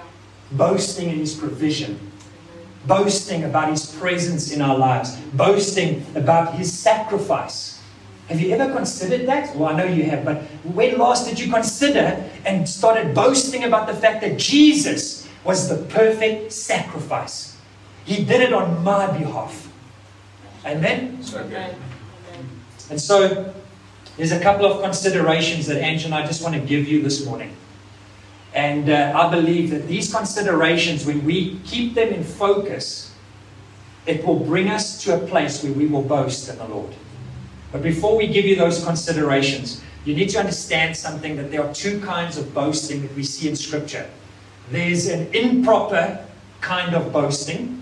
boasting 0.51 1.11
in 1.11 1.19
His 1.19 1.35
provision, 1.35 2.11
boasting 2.87 3.45
about 3.45 3.71
His 3.71 3.87
presence 3.87 4.51
in 4.51 4.61
our 4.61 4.77
lives, 4.77 5.17
boasting 5.35 6.05
about 6.15 6.55
His 6.55 6.73
sacrifice. 6.73 7.79
Have 8.29 8.41
you 8.41 8.53
ever 8.55 8.73
considered 8.73 9.27
that? 9.29 9.55
Well, 9.55 9.69
I 9.69 9.77
know 9.77 9.85
you 9.85 10.05
have, 10.05 10.25
but 10.25 10.43
when 10.65 10.99
last 10.99 11.29
did 11.29 11.39
you 11.39 11.53
consider 11.53 12.25
and 12.45 12.69
started 12.69 13.15
boasting 13.15 13.65
about 13.65 13.87
the 13.87 13.95
fact 13.95 14.23
that 14.23 14.39
Jesus 14.39 15.29
was 15.45 15.69
the 15.69 15.77
perfect 15.77 16.53
sacrifice? 16.53 17.57
He 18.05 18.25
did 18.25 18.41
it 18.41 18.53
on 18.53 18.83
my 18.83 19.07
behalf. 19.07 19.69
Amen? 20.65 21.23
So 21.23 21.43
good. 21.45 21.53
Amen. 21.55 21.75
Amen. 22.31 22.49
And 22.91 23.01
so 23.01 23.53
there's 24.17 24.33
a 24.33 24.41
couple 24.41 24.67
of 24.67 24.83
considerations 24.83 25.67
that 25.67 25.83
Ange 25.83 26.05
and 26.05 26.15
I 26.15 26.27
just 26.27 26.43
want 26.43 26.55
to 26.55 26.61
give 26.61 26.87
you 26.87 27.03
this 27.03 27.25
morning. 27.25 27.57
And 28.55 28.91
uh, 28.91 29.13
I 29.17 29.31
believe 29.31 29.71
that 29.71 29.89
these 29.89 30.13
considerations, 30.13 31.07
when 31.07 31.25
we 31.25 31.59
keep 31.65 31.95
them 31.95 32.09
in 32.09 32.23
focus, 32.23 33.15
it 34.07 34.25
will 34.27 34.39
bring 34.39 34.69
us 34.69 35.03
to 35.05 35.15
a 35.15 35.27
place 35.27 35.63
where 35.63 35.73
we 35.73 35.87
will 35.87 36.03
boast 36.03 36.49
in 36.49 36.59
the 36.59 36.67
Lord. 36.67 36.93
But 37.71 37.83
before 37.83 38.17
we 38.17 38.27
give 38.27 38.45
you 38.45 38.57
those 38.57 38.85
considerations, 38.85 39.83
you 40.05 40.15
need 40.15 40.29
to 40.31 40.39
understand 40.39 40.97
something 40.97 41.37
that 41.37 41.51
there 41.51 41.65
are 41.65 41.73
two 41.73 42.01
kinds 42.01 42.37
of 42.37 42.53
boasting 42.53 43.03
that 43.03 43.15
we 43.15 43.23
see 43.23 43.49
in 43.49 43.57
Scripture. 43.57 44.09
there's 44.71 45.07
an 45.07 45.33
improper 45.35 46.25
kind 46.61 46.95
of 46.95 47.13
boasting, 47.13 47.82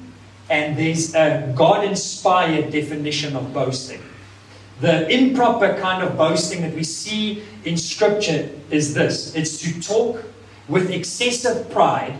and 0.50 0.76
there's 0.76 1.14
a 1.14 1.52
God 1.56 1.84
inspired 1.84 2.72
definition 2.72 3.36
of 3.36 3.54
boasting. 3.54 4.02
The 4.80 5.08
improper 5.08 5.78
kind 5.80 6.02
of 6.02 6.16
boasting 6.18 6.62
that 6.62 6.74
we 6.74 6.82
see 6.82 7.44
in 7.64 7.76
Scripture 7.76 8.50
is 8.70 8.92
this 8.92 9.34
it's 9.34 9.60
to 9.60 9.80
talk 9.80 10.24
with 10.68 10.90
excessive 10.90 11.70
pride 11.70 12.14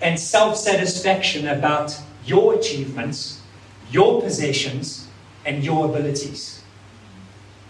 and 0.00 0.18
self 0.18 0.56
satisfaction 0.56 1.48
about 1.48 1.98
your 2.24 2.54
achievements, 2.54 3.42
your 3.90 4.22
possessions, 4.22 5.08
and 5.44 5.64
your 5.64 5.86
abilities. 5.86 6.62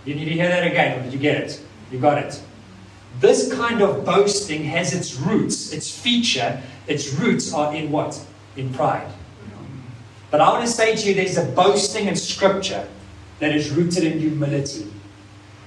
You 0.04 0.14
need 0.14 0.26
to 0.26 0.33
hear 0.33 0.49
that 0.49 0.66
again, 0.66 0.99
or 0.99 1.02
did 1.04 1.12
you 1.12 1.19
get 1.19 1.38
it? 1.38 1.62
You 1.90 1.99
got 1.99 2.19
it. 2.19 2.42
This 3.21 3.52
kind 3.52 3.81
of 3.81 4.04
boasting 4.04 4.64
has 4.64 4.92
its 4.92 5.14
roots, 5.14 5.73
its 5.73 5.90
feature, 5.97 6.61
its 6.87 7.14
roots 7.14 7.54
are 7.54 7.75
in 7.75 7.90
what? 7.90 8.21
In 8.57 8.75
pride. 8.75 9.09
But 10.33 10.41
I 10.41 10.49
want 10.49 10.65
to 10.65 10.73
say 10.73 10.97
to 10.97 11.09
you 11.09 11.15
there's 11.15 11.37
a 11.37 11.45
boasting 11.45 12.09
in 12.09 12.17
Scripture 12.17 12.89
that 13.39 13.55
is 13.55 13.71
rooted 13.71 14.03
in 14.05 14.19
humility. 14.19 14.91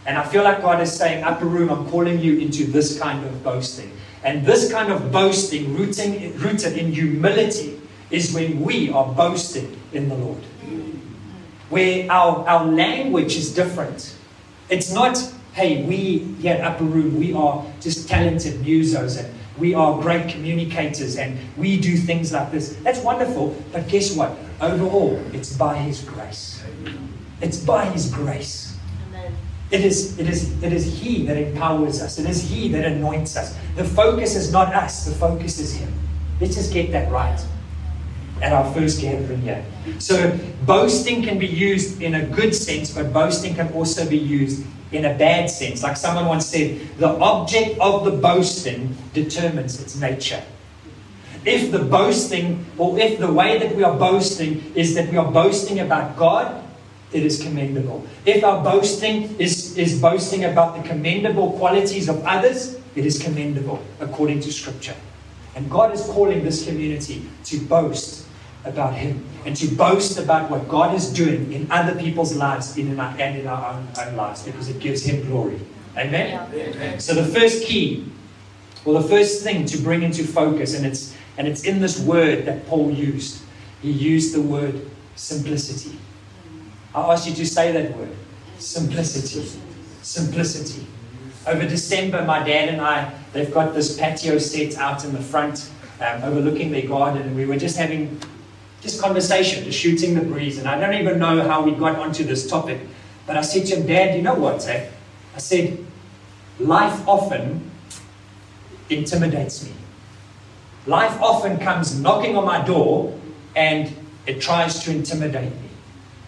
And 0.07 0.17
I 0.17 0.23
feel 0.25 0.43
like 0.43 0.63
God 0.63 0.81
is 0.81 0.91
saying, 0.91 1.23
Upper 1.23 1.45
Room, 1.45 1.69
I'm 1.69 1.87
calling 1.89 2.19
you 2.19 2.39
into 2.39 2.65
this 2.65 2.99
kind 2.99 3.23
of 3.23 3.43
boasting. 3.43 3.91
And 4.23 4.43
this 4.43 4.71
kind 4.71 4.91
of 4.91 5.11
boasting, 5.11 5.75
rooting, 5.77 6.35
rooted 6.39 6.79
in 6.79 6.91
humility, 6.91 7.79
is 8.09 8.33
when 8.33 8.61
we 8.61 8.89
are 8.89 9.05
boasting 9.13 9.79
in 9.93 10.09
the 10.09 10.15
Lord. 10.15 10.41
Where 11.69 12.11
our, 12.11 12.47
our 12.47 12.65
language 12.65 13.35
is 13.35 13.53
different. 13.53 14.15
It's 14.69 14.91
not, 14.91 15.17
hey, 15.53 15.83
we 15.83 16.19
here 16.41 16.55
at 16.55 16.61
Upper 16.61 16.85
Room, 16.85 17.19
we 17.19 17.33
are 17.33 17.63
just 17.81 18.09
talented 18.09 18.61
musos 18.61 19.23
and 19.23 19.31
we 19.57 19.73
are 19.73 20.01
great 20.01 20.29
communicators 20.29 21.17
and 21.17 21.37
we 21.57 21.79
do 21.79 21.95
things 21.95 22.31
like 22.33 22.51
this. 22.51 22.75
That's 22.83 22.99
wonderful, 22.99 23.55
but 23.71 23.87
guess 23.87 24.15
what? 24.15 24.37
Overall, 24.61 25.21
it's 25.33 25.55
by 25.55 25.77
His 25.77 26.01
grace. 26.01 26.63
It's 27.41 27.57
by 27.57 27.85
His 27.85 28.11
grace. 28.13 28.77
It 29.71 29.83
is, 29.83 30.17
it, 30.19 30.29
is, 30.29 30.61
it 30.61 30.71
is 30.71 30.99
He 30.99 31.25
that 31.25 31.37
empowers 31.37 32.01
us. 32.01 32.19
It 32.19 32.29
is 32.29 32.49
He 32.49 32.69
that 32.69 32.85
anoints 32.85 33.35
us. 33.35 33.57
The 33.75 33.83
focus 33.83 34.35
is 34.35 34.51
not 34.51 34.73
us, 34.73 35.05
the 35.05 35.15
focus 35.15 35.59
is 35.59 35.73
Him. 35.75 35.91
Let's 36.39 36.55
just 36.55 36.73
get 36.73 36.91
that 36.91 37.11
right 37.11 37.39
at 38.41 38.51
our 38.51 38.71
first 38.73 39.01
gathering 39.01 39.41
here. 39.41 39.65
So, 39.99 40.37
boasting 40.65 41.23
can 41.23 41.39
be 41.39 41.47
used 41.47 42.01
in 42.01 42.15
a 42.15 42.25
good 42.25 42.53
sense, 42.53 42.93
but 42.93 43.13
boasting 43.13 43.55
can 43.55 43.71
also 43.73 44.07
be 44.07 44.17
used 44.17 44.65
in 44.95 45.05
a 45.05 45.13
bad 45.13 45.49
sense. 45.49 45.83
Like 45.83 45.97
someone 45.97 46.25
once 46.25 46.45
said, 46.45 46.79
the 46.97 47.09
object 47.09 47.79
of 47.79 48.05
the 48.05 48.11
boasting 48.11 48.95
determines 49.13 49.81
its 49.81 49.95
nature. 49.95 50.41
If 51.45 51.71
the 51.71 51.79
boasting, 51.79 52.65
or 52.77 52.97
if 52.97 53.19
the 53.19 53.31
way 53.31 53.59
that 53.59 53.75
we 53.75 53.83
are 53.83 53.95
boasting 53.95 54.73
is 54.75 54.95
that 54.95 55.11
we 55.11 55.17
are 55.17 55.31
boasting 55.31 55.79
about 55.79 56.17
God, 56.17 56.63
it 57.11 57.23
is 57.23 57.41
commendable. 57.41 58.05
If 58.25 58.43
our 58.43 58.63
boasting 58.63 59.35
is, 59.39 59.77
is 59.77 60.01
boasting 60.01 60.45
about 60.45 60.81
the 60.81 60.87
commendable 60.87 61.51
qualities 61.53 62.09
of 62.09 62.25
others, 62.25 62.79
it 62.95 63.05
is 63.05 63.21
commendable 63.21 63.79
according 63.99 64.39
to 64.41 64.51
Scripture. 64.51 64.95
And 65.55 65.69
God 65.69 65.93
is 65.93 66.01
calling 66.01 66.43
this 66.43 66.65
community 66.65 67.29
to 67.45 67.59
boast 67.61 68.24
about 68.65 68.95
Him 68.95 69.23
and 69.45 69.55
to 69.55 69.67
boast 69.75 70.17
about 70.17 70.49
what 70.49 70.67
God 70.67 70.95
is 70.95 71.11
doing 71.11 71.53
in 71.53 71.71
other 71.71 71.99
people's 71.99 72.35
lives 72.35 72.77
in 72.77 72.99
our, 72.99 73.15
and 73.19 73.39
in 73.39 73.47
our 73.47 73.73
own, 73.73 73.87
own 73.99 74.15
lives 74.15 74.43
because 74.43 74.69
it 74.69 74.79
gives 74.79 75.03
Him 75.03 75.25
glory. 75.27 75.59
Amen? 75.97 76.49
Yeah. 76.53 76.63
Amen? 76.63 76.99
So 76.99 77.13
the 77.13 77.25
first 77.25 77.65
key, 77.65 78.11
well, 78.83 79.01
the 79.01 79.07
first 79.07 79.43
thing 79.43 79.65
to 79.67 79.77
bring 79.77 80.03
into 80.03 80.23
focus, 80.23 80.75
and 80.75 80.85
it's, 80.85 81.15
and 81.37 81.47
it's 81.47 81.63
in 81.63 81.79
this 81.79 81.99
word 81.99 82.45
that 82.45 82.65
Paul 82.67 82.91
used. 82.91 83.41
He 83.81 83.91
used 83.91 84.33
the 84.33 84.41
word 84.41 84.89
simplicity. 85.15 85.97
I 86.93 87.13
ask 87.13 87.27
you 87.27 87.35
to 87.35 87.45
say 87.45 87.71
that 87.71 87.95
word 87.95 88.15
simplicity. 88.57 89.59
Simplicity. 90.01 90.87
Over 91.47 91.67
December, 91.67 92.23
my 92.25 92.39
dad 92.39 92.69
and 92.69 92.81
I, 92.81 93.13
they've 93.33 93.53
got 93.53 93.73
this 93.73 93.99
patio 93.99 94.39
set 94.39 94.77
out 94.77 95.05
in 95.05 95.13
the 95.13 95.21
front 95.21 95.69
um, 96.01 96.23
overlooking 96.23 96.71
their 96.71 96.87
garden, 96.87 97.21
and 97.21 97.35
we 97.35 97.45
were 97.45 97.57
just 97.57 97.77
having 97.77 98.19
just 98.85 99.01
conversation, 99.01 99.63
just 99.63 99.79
shooting 99.79 100.13
the 100.13 100.21
breeze. 100.21 100.59
And 100.59 100.67
I 100.67 100.79
don't 100.79 100.93
even 100.93 101.17
know 101.17 101.41
how 101.47 101.63
we 101.63 101.71
got 101.71 101.97
onto 101.97 102.23
this 102.23 102.47
topic. 102.47 102.79
But 103.25 103.35
I 103.35 103.41
said 103.41 103.65
to 103.67 103.77
him, 103.77 103.87
Dad, 103.87 104.15
you 104.15 104.21
know 104.21 104.35
what? 104.35 104.67
Eh? 104.67 104.87
I 105.35 105.39
said, 105.39 105.83
life 106.59 107.07
often 107.07 107.71
intimidates 108.89 109.65
me. 109.65 109.71
Life 110.85 111.19
often 111.19 111.57
comes 111.57 111.99
knocking 111.99 112.37
on 112.37 112.45
my 112.45 112.63
door 112.63 113.19
and 113.55 113.91
it 114.27 114.39
tries 114.39 114.83
to 114.83 114.91
intimidate 114.91 115.51
me. 115.51 115.69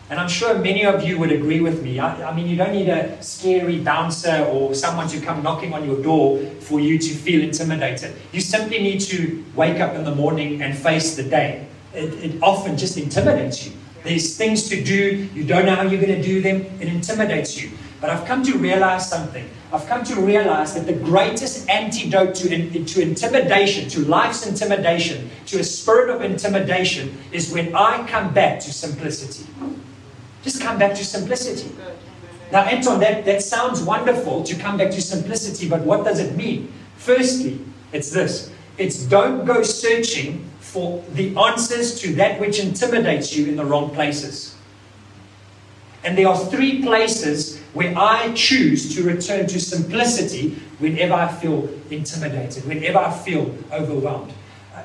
And 0.09 0.19
I'm 0.19 0.29
sure 0.29 0.57
many 0.57 0.83
of 0.85 1.03
you 1.03 1.19
would 1.19 1.31
agree 1.31 1.59
with 1.59 1.83
me. 1.83 1.99
I, 1.99 2.29
I, 2.29 2.33
mean, 2.33 2.47
you 2.47 2.55
don't 2.55 2.71
need 2.71 2.89
a 2.89 3.21
scary 3.21 3.79
bouncer 3.79 4.45
or 4.45 4.73
someone 4.73 5.07
to 5.09 5.19
come 5.19 5.43
knocking 5.43 5.73
on 5.73 5.85
your 5.85 6.01
door 6.01 6.39
for 6.61 6.79
you 6.79 6.97
to 6.97 7.13
feel 7.13 7.43
intimidated. 7.43 8.15
You 8.31 8.41
simply 8.41 8.79
need 8.79 9.01
to 9.01 9.43
wake 9.53 9.79
up 9.79 9.93
in 9.93 10.05
the 10.05 10.15
morning 10.15 10.63
and 10.63 10.75
face 10.75 11.15
the 11.15 11.23
day 11.23 11.67
it, 11.97 12.13
it 12.23 12.43
often 12.43 12.77
just 12.77 12.97
intimidates 12.97 13.65
you. 13.65 13.73
There's 14.03 14.37
things 14.37 14.69
to 14.69 14.81
do, 14.81 15.29
you 15.33 15.43
don't 15.43 15.65
know 15.65 15.75
how 15.75 15.83
you're 15.83 16.01
going 16.01 16.21
to 16.21 16.23
do 16.23 16.41
them, 16.41 16.61
it 16.79 16.87
intimidates 16.87 17.61
you. 17.61 17.71
But 17.99 18.09
I've 18.11 18.25
come 18.25 18.43
to 18.43 18.57
realize 18.57 19.09
something. 19.09 19.49
I've 19.73 19.85
come 19.87 20.03
to 20.05 20.15
realize 20.21 20.75
that 20.75 20.85
the 20.85 20.93
greatest 20.93 21.67
antidote 21.67 22.35
to, 22.35 22.83
to 22.85 23.01
intimidation, 23.01 23.89
to 23.89 24.05
life's 24.05 24.45
intimidation, 24.45 25.29
to 25.47 25.59
a 25.59 25.63
spirit 25.63 26.09
of 26.09 26.21
intimidation, 26.21 27.17
is 27.31 27.51
when 27.51 27.75
I 27.75 28.07
come 28.07 28.33
back 28.33 28.59
to 28.61 28.71
simplicity. 28.71 29.49
Just 30.43 30.61
come 30.61 30.77
back 30.77 30.95
to 30.95 31.03
simplicity. 31.03 31.75
Now, 32.51 32.61
Anton, 32.61 33.01
that, 33.01 33.25
that 33.25 33.41
sounds 33.41 33.81
wonderful 33.81 34.43
to 34.43 34.55
come 34.55 34.77
back 34.77 34.91
to 34.91 35.01
simplicity, 35.01 35.67
but 35.67 35.81
what 35.81 36.05
does 36.05 36.19
it 36.19 36.37
mean? 36.37 36.71
Firstly, 36.95 37.59
it's 37.91 38.11
this 38.11 38.51
it's 38.77 39.03
don't 39.03 39.45
go 39.45 39.63
searching 39.63 40.47
for 40.77 41.03
the 41.13 41.36
answers 41.36 42.00
to 42.00 42.13
that 42.13 42.39
which 42.39 42.60
intimidates 42.60 43.36
you 43.36 43.48
in 43.48 43.55
the 43.55 43.65
wrong 43.65 43.89
places. 43.89 44.55
And 46.03 46.15
there 46.15 46.27
are 46.27 46.38
three 46.38 46.84
places 46.84 47.60
where 47.74 47.98
I 47.98 48.31
choose 48.34 48.96
to 48.96 49.01
return 49.01 49.48
to 49.48 49.60
simplicity 49.60 50.51
whenever 50.77 51.15
I 51.15 51.34
feel 51.34 51.67
intimidated, 51.89 52.63
whenever 52.67 53.00
I 53.00 53.12
feel 53.12 53.57
overwhelmed. 53.72 54.31
Uh, 54.75 54.84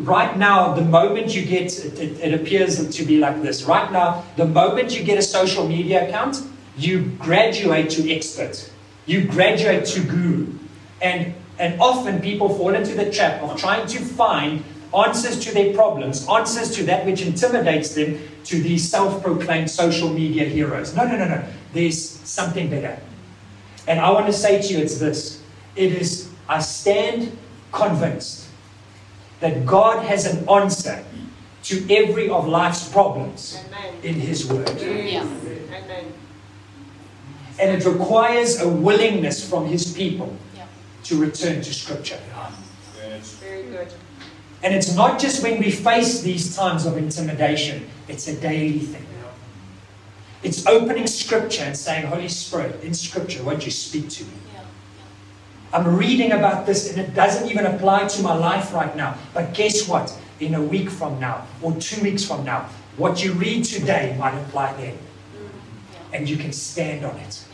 right 0.00 0.36
now, 0.36 0.74
the 0.74 0.84
moment 0.84 1.34
you 1.34 1.46
get, 1.46 1.72
it, 1.82 2.20
it, 2.20 2.34
appears 2.34 2.94
to 2.94 3.04
be 3.06 3.16
like 3.16 3.40
this. 3.40 3.62
Right 3.62 3.90
now, 3.90 4.26
the 4.36 4.44
moment 4.44 4.94
you 4.94 5.04
get 5.04 5.16
a 5.16 5.22
social 5.22 5.66
media 5.66 6.06
account, 6.06 6.42
you 6.76 7.06
graduate 7.18 7.88
to 7.90 8.14
expert. 8.14 8.70
You 9.06 9.26
graduate 9.26 9.86
to 9.86 10.00
guru. 10.00 10.48
And, 11.00 11.34
and 11.58 11.80
often 11.80 12.20
people 12.20 12.50
fall 12.50 12.74
into 12.74 12.94
the 12.94 13.10
trap 13.10 13.42
of 13.42 13.58
trying 13.58 13.86
to 13.86 13.98
find 14.00 14.62
answers 14.96 15.38
to 15.44 15.52
their 15.52 15.74
problems, 15.74 16.26
answers 16.28 16.70
to 16.76 16.84
that 16.84 17.04
which 17.04 17.22
intimidates 17.22 17.94
them, 17.94 18.18
to 18.44 18.60
these 18.60 18.88
self 18.88 19.22
proclaimed 19.22 19.70
social 19.70 20.08
media 20.08 20.44
heroes. 20.44 20.94
No, 20.94 21.06
no, 21.06 21.16
no, 21.16 21.28
no. 21.28 21.44
There's 21.72 22.00
something 22.00 22.70
better. 22.70 22.98
And 23.86 24.00
I 24.00 24.10
want 24.10 24.26
to 24.26 24.32
say 24.32 24.60
to 24.60 24.74
you 24.74 24.78
it's 24.78 24.98
this 24.98 25.42
it 25.76 25.92
is, 25.92 26.28
I 26.48 26.60
stand 26.60 27.36
convinced 27.72 28.48
that 29.40 29.64
God 29.64 30.04
has 30.04 30.26
an 30.26 30.48
answer 30.48 31.04
to 31.64 31.94
every 31.94 32.28
of 32.28 32.48
life's 32.48 32.88
problems 32.88 33.62
Amen. 33.66 33.94
in 34.02 34.14
His 34.14 34.50
Word. 34.50 34.68
Yeah. 34.80 35.22
Amen. 35.22 36.12
And 37.60 37.70
it 37.70 37.84
requires 37.84 38.60
a 38.60 38.68
willingness 38.68 39.48
from 39.48 39.66
His 39.66 39.92
people 39.92 40.34
yeah. 40.56 40.66
to 41.04 41.20
return 41.20 41.56
to 41.62 41.74
Scripture. 41.74 42.18
Very 43.40 43.62
good. 43.64 43.88
And 44.62 44.74
it's 44.74 44.94
not 44.94 45.20
just 45.20 45.42
when 45.42 45.60
we 45.60 45.70
face 45.70 46.20
these 46.20 46.56
times 46.56 46.84
of 46.84 46.96
intimidation, 46.96 47.88
it's 48.08 48.26
a 48.26 48.34
daily 48.40 48.80
thing. 48.80 49.06
now. 49.20 49.28
It's 50.42 50.66
opening 50.66 51.06
scripture 51.06 51.62
and 51.62 51.76
saying, 51.76 52.06
Holy 52.06 52.28
Spirit, 52.28 52.82
in 52.82 52.92
scripture, 52.94 53.42
won't 53.44 53.64
you 53.64 53.70
speak 53.70 54.08
to 54.10 54.24
me? 54.24 54.30
I'm 55.72 55.96
reading 55.96 56.32
about 56.32 56.64
this 56.64 56.90
and 56.90 56.98
it 56.98 57.14
doesn't 57.14 57.50
even 57.50 57.66
apply 57.66 58.08
to 58.08 58.22
my 58.22 58.34
life 58.34 58.72
right 58.72 58.94
now. 58.96 59.16
But 59.34 59.52
guess 59.52 59.86
what? 59.86 60.16
In 60.40 60.54
a 60.54 60.62
week 60.62 60.88
from 60.88 61.20
now 61.20 61.46
or 61.60 61.74
two 61.76 62.02
weeks 62.02 62.24
from 62.24 62.44
now, 62.44 62.68
what 62.96 63.22
you 63.22 63.32
read 63.34 63.64
today 63.64 64.16
might 64.18 64.34
apply 64.34 64.72
then. 64.74 64.94
Mm, 64.94 66.14
and 66.14 66.28
you 66.28 66.36
can 66.36 66.52
stand 66.52 67.04
on 67.04 67.16
it. 67.16 67.44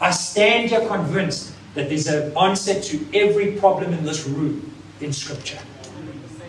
I 0.00 0.10
stand 0.10 0.70
here 0.70 0.86
convinced 0.86 1.52
that 1.74 1.88
there's 1.88 2.06
an 2.06 2.36
answer 2.38 2.80
to 2.80 3.06
every 3.12 3.52
problem 3.52 3.92
in 3.92 4.04
this 4.04 4.26
room 4.26 4.72
in 5.00 5.12
Scripture 5.12 5.58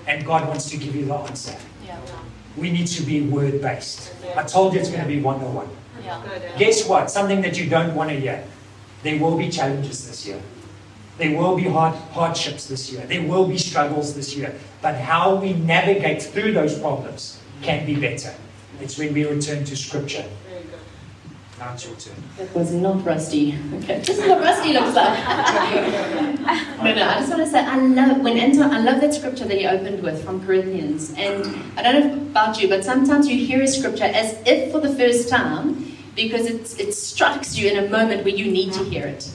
and 0.10 0.26
God 0.26 0.48
wants 0.48 0.70
to 0.72 0.78
give 0.78 0.96
you 0.96 1.06
the 1.06 1.14
answer. 1.14 1.56
Yeah. 1.86 2.00
We 2.58 2.72
need 2.72 2.88
to 2.88 3.04
be 3.04 3.22
word 3.22 3.62
based. 3.62 4.12
I 4.36 4.44
told 4.44 4.74
you 4.74 4.80
it's 4.80 4.90
going 4.90 5.04
to 5.04 5.08
be 5.08 5.22
one 5.22 5.36
on 5.36 5.54
one. 5.54 5.70
Guess 6.58 6.88
what? 6.88 7.12
Something 7.12 7.42
that 7.42 7.58
you 7.58 7.70
don't 7.70 7.94
want 7.96 8.10
to 8.10 8.20
hear. 8.20 8.44
There 9.04 9.20
will 9.20 9.38
be 9.38 9.50
challenges 9.50 10.08
this 10.08 10.26
year. 10.26 10.42
There 11.20 11.38
will 11.38 11.56
be 11.56 11.64
hard, 11.64 11.94
hardships 12.12 12.66
this 12.66 12.92
year. 12.92 13.06
There 13.06 13.22
will 13.22 13.48
be 13.48 13.58
struggles 13.58 14.16
this 14.16 14.36
year. 14.36 14.56
But 14.82 14.96
how 14.96 15.36
we 15.36 15.54
navigate 15.54 16.24
through 16.24 16.54
those 16.54 16.80
problems 16.80 17.40
can 17.62 17.86
be 17.86 17.96
better. 17.96 18.34
It's 18.82 18.98
when 18.98 19.14
we 19.14 19.26
return 19.26 19.64
to 19.66 19.76
Scripture. 19.76 20.26
Now 21.60 21.74
it's 21.74 21.86
your 21.86 21.96
turn. 21.98 22.16
That 22.38 22.56
was 22.56 22.72
not 22.72 23.06
rusty. 23.06 23.54
Okay, 23.74 24.00
this 24.00 24.18
is 24.18 24.26
what 24.30 24.40
rusty 24.40 24.72
looks 24.72 24.96
like. 24.96 25.20
no, 26.78 26.96
no, 26.96 27.10
I 27.10 27.20
just 27.20 27.30
want 27.30 27.44
to 27.44 27.50
say 27.50 27.60
I 27.60 27.76
love 27.76 28.22
when 28.22 28.38
Anton, 28.38 28.74
I 28.74 28.80
love 28.80 29.02
that 29.02 29.14
scripture 29.14 29.44
that 29.44 29.58
he 29.58 29.68
opened 29.68 30.02
with 30.02 30.24
from 30.24 30.46
Corinthians. 30.46 31.14
And 31.18 31.46
I 31.78 31.82
don't 31.82 32.08
know 32.08 32.14
about 32.32 32.62
you, 32.62 32.70
but 32.70 32.86
sometimes 32.86 33.28
you 33.28 33.46
hear 33.46 33.62
a 33.62 33.68
scripture 33.68 34.06
as 34.06 34.42
if 34.46 34.72
for 34.72 34.80
the 34.80 34.96
first 34.96 35.28
time 35.28 35.98
because 36.16 36.46
it, 36.46 36.80
it 36.80 36.94
strikes 36.94 37.58
you 37.58 37.70
in 37.70 37.84
a 37.84 37.90
moment 37.90 38.24
where 38.24 38.34
you 38.34 38.50
need 38.50 38.72
to 38.74 38.84
hear 38.86 39.06
it. 39.06 39.30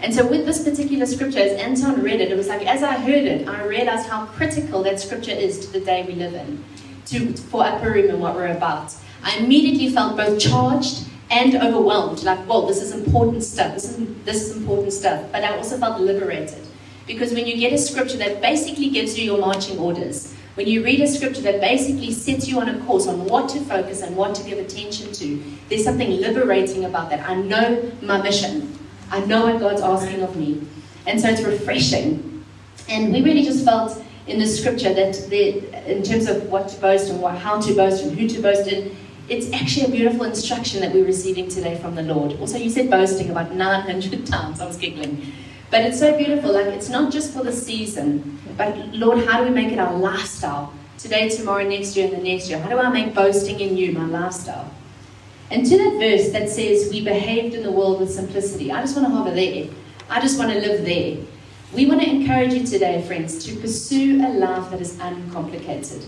And 0.00 0.14
so, 0.14 0.26
with 0.26 0.46
this 0.46 0.64
particular 0.64 1.04
scripture, 1.04 1.40
as 1.40 1.60
Anton 1.60 2.00
read 2.00 2.22
it, 2.22 2.32
it 2.32 2.38
was 2.38 2.48
like 2.48 2.66
as 2.66 2.82
I 2.82 2.96
heard 2.96 3.24
it, 3.24 3.46
I 3.46 3.62
realized 3.64 4.08
how 4.08 4.24
critical 4.24 4.82
that 4.84 4.98
scripture 4.98 5.32
is 5.32 5.66
to 5.66 5.72
the 5.72 5.80
day 5.80 6.04
we 6.06 6.14
live 6.14 6.32
in, 6.32 6.64
to 7.06 7.34
for 7.34 7.66
Upper 7.66 7.90
Room 7.90 8.08
and 8.08 8.20
what 8.20 8.34
we're 8.34 8.46
about. 8.46 8.94
I 9.22 9.36
immediately 9.36 9.90
felt 9.90 10.16
both 10.16 10.40
charged 10.40 11.06
and 11.30 11.54
overwhelmed. 11.56 12.22
Like, 12.22 12.38
whoa, 12.40 12.66
this 12.66 12.82
is 12.82 12.92
important 12.92 13.42
stuff. 13.42 13.74
This 13.74 13.90
is 13.90 14.24
this 14.24 14.42
is 14.42 14.56
important 14.56 14.92
stuff. 14.92 15.24
But 15.32 15.44
I 15.44 15.56
also 15.56 15.78
felt 15.78 16.00
liberated 16.00 16.66
because 17.06 17.32
when 17.32 17.46
you 17.46 17.56
get 17.56 17.72
a 17.72 17.78
scripture 17.78 18.18
that 18.18 18.40
basically 18.40 18.90
gives 18.90 19.18
you 19.18 19.24
your 19.24 19.38
marching 19.38 19.78
orders, 19.78 20.34
when 20.54 20.66
you 20.66 20.82
read 20.82 21.00
a 21.00 21.06
scripture 21.06 21.42
that 21.42 21.60
basically 21.60 22.10
sets 22.12 22.48
you 22.48 22.58
on 22.60 22.68
a 22.68 22.78
course 22.84 23.06
on 23.06 23.24
what 23.26 23.48
to 23.50 23.60
focus 23.60 24.02
and 24.02 24.16
what 24.16 24.34
to 24.36 24.42
give 24.44 24.58
attention 24.58 25.12
to, 25.12 25.42
there's 25.68 25.84
something 25.84 26.10
liberating 26.10 26.86
about 26.86 27.10
that. 27.10 27.28
I 27.28 27.34
know 27.34 27.92
my 28.00 28.22
mission. 28.22 28.76
I 29.10 29.24
know 29.26 29.46
what 29.46 29.60
God's 29.60 29.82
asking 29.82 30.22
of 30.22 30.34
me. 30.34 30.66
And 31.06 31.20
so 31.20 31.28
it's 31.28 31.42
refreshing. 31.42 32.44
And 32.88 33.12
we 33.12 33.22
really 33.22 33.44
just 33.44 33.64
felt 33.64 34.02
in 34.26 34.38
the 34.38 34.46
scripture 34.46 34.92
that 34.94 35.26
the, 35.28 35.58
in 35.90 36.02
terms 36.02 36.26
of 36.26 36.48
what 36.50 36.68
to 36.68 36.80
boast 36.80 37.10
and 37.10 37.20
what, 37.20 37.36
how 37.36 37.60
to 37.60 37.74
boast 37.74 38.02
and 38.02 38.18
who 38.18 38.26
to 38.26 38.40
boast 38.40 38.66
in, 38.66 38.96
it's 39.28 39.52
actually 39.52 39.86
a 39.86 39.88
beautiful 39.88 40.24
instruction 40.24 40.80
that 40.80 40.94
we're 40.94 41.04
receiving 41.04 41.48
today 41.48 41.78
from 41.78 41.94
the 41.94 42.02
Lord. 42.02 42.38
Also, 42.40 42.58
you 42.58 42.70
said 42.70 42.90
boasting 42.90 43.30
about 43.30 43.54
900 43.54 44.26
times. 44.34 44.60
I 44.60 44.66
was 44.66 44.76
giggling. 44.76 45.32
But 45.70 45.82
it's 45.82 45.98
so 45.98 46.16
beautiful. 46.16 46.52
Like, 46.52 46.66
it's 46.66 46.88
not 46.88 47.12
just 47.12 47.32
for 47.32 47.42
the 47.42 47.52
season, 47.52 48.38
but 48.56 48.76
Lord, 48.94 49.26
how 49.26 49.38
do 49.38 49.48
we 49.48 49.50
make 49.50 49.72
it 49.72 49.78
our 49.78 49.94
lifestyle? 49.94 50.72
Today, 50.98 51.28
tomorrow, 51.28 51.68
next 51.68 51.96
year, 51.96 52.06
and 52.06 52.16
the 52.16 52.22
next 52.22 52.48
year. 52.48 52.58
How 52.58 52.70
do 52.70 52.78
I 52.78 52.88
make 52.88 53.14
boasting 53.14 53.60
in 53.60 53.76
you 53.76 53.92
my 53.92 54.06
lifestyle? 54.06 54.70
And 55.50 55.66
to 55.66 55.76
that 55.76 55.92
verse 55.98 56.30
that 56.30 56.48
says, 56.48 56.90
We 56.90 57.04
behaved 57.04 57.54
in 57.54 57.62
the 57.62 57.70
world 57.70 58.00
with 58.00 58.10
simplicity, 58.10 58.72
I 58.72 58.80
just 58.80 58.96
want 58.96 59.08
to 59.08 59.14
hover 59.14 59.32
there. 59.32 59.68
I 60.08 60.20
just 60.20 60.38
want 60.38 60.52
to 60.52 60.58
live 60.58 60.84
there. 60.84 61.18
We 61.74 61.86
want 61.86 62.00
to 62.00 62.08
encourage 62.08 62.54
you 62.54 62.64
today, 62.64 63.02
friends, 63.06 63.44
to 63.44 63.56
pursue 63.56 64.24
a 64.24 64.30
life 64.30 64.70
that 64.70 64.80
is 64.80 64.98
uncomplicated. 65.00 66.04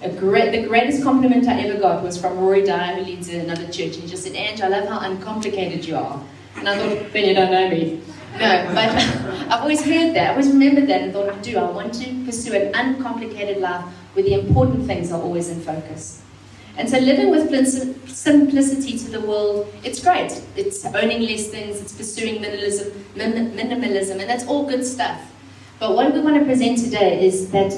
Great, 0.00 0.52
the 0.52 0.68
greatest 0.68 1.02
compliment 1.02 1.48
I 1.48 1.60
ever 1.60 1.80
got 1.80 2.04
was 2.04 2.20
from 2.20 2.38
Rory 2.38 2.64
Dyer, 2.64 2.96
who 2.96 3.02
leads 3.02 3.28
another 3.30 3.64
church. 3.64 3.94
And 3.94 4.04
He 4.04 4.06
just 4.06 4.22
said, 4.22 4.36
Ange, 4.36 4.60
I 4.60 4.68
love 4.68 4.88
how 4.88 5.00
uncomplicated 5.00 5.84
you 5.84 5.96
are. 5.96 6.22
And 6.56 6.68
I 6.68 6.78
thought, 6.78 7.12
Ben, 7.12 7.28
you 7.28 7.34
don't 7.34 7.50
know 7.50 7.68
me. 7.68 8.00
No, 8.34 8.70
but 8.74 8.90
I've 9.50 9.60
always 9.60 9.82
heard 9.84 10.14
that. 10.14 10.28
I 10.28 10.30
always 10.30 10.48
remembered 10.48 10.88
that 10.88 11.02
and 11.02 11.12
thought, 11.12 11.28
I 11.28 11.36
do. 11.38 11.58
I 11.58 11.68
want 11.70 11.94
to 11.94 12.24
pursue 12.24 12.54
an 12.54 12.72
uncomplicated 12.74 13.58
life 13.58 13.84
where 14.12 14.24
the 14.24 14.34
important 14.34 14.86
things 14.86 15.10
are 15.10 15.20
always 15.20 15.48
in 15.48 15.60
focus. 15.60 16.22
And 16.76 16.88
so 16.88 16.98
living 16.98 17.30
with 17.30 17.48
simplicity 18.08 18.96
to 18.98 19.10
the 19.10 19.20
world, 19.20 19.72
it's 19.82 20.00
great. 20.00 20.40
It's 20.54 20.84
owning 20.84 21.22
less 21.22 21.48
things, 21.48 21.80
it's 21.80 21.92
pursuing 21.92 22.40
minimalism, 22.40 22.92
minimalism, 23.16 24.20
and 24.20 24.30
that's 24.30 24.46
all 24.46 24.64
good 24.68 24.84
stuff. 24.84 25.20
But 25.80 25.96
what 25.96 26.14
we 26.14 26.20
want 26.20 26.38
to 26.38 26.44
present 26.44 26.78
today 26.78 27.26
is 27.26 27.50
that, 27.50 27.72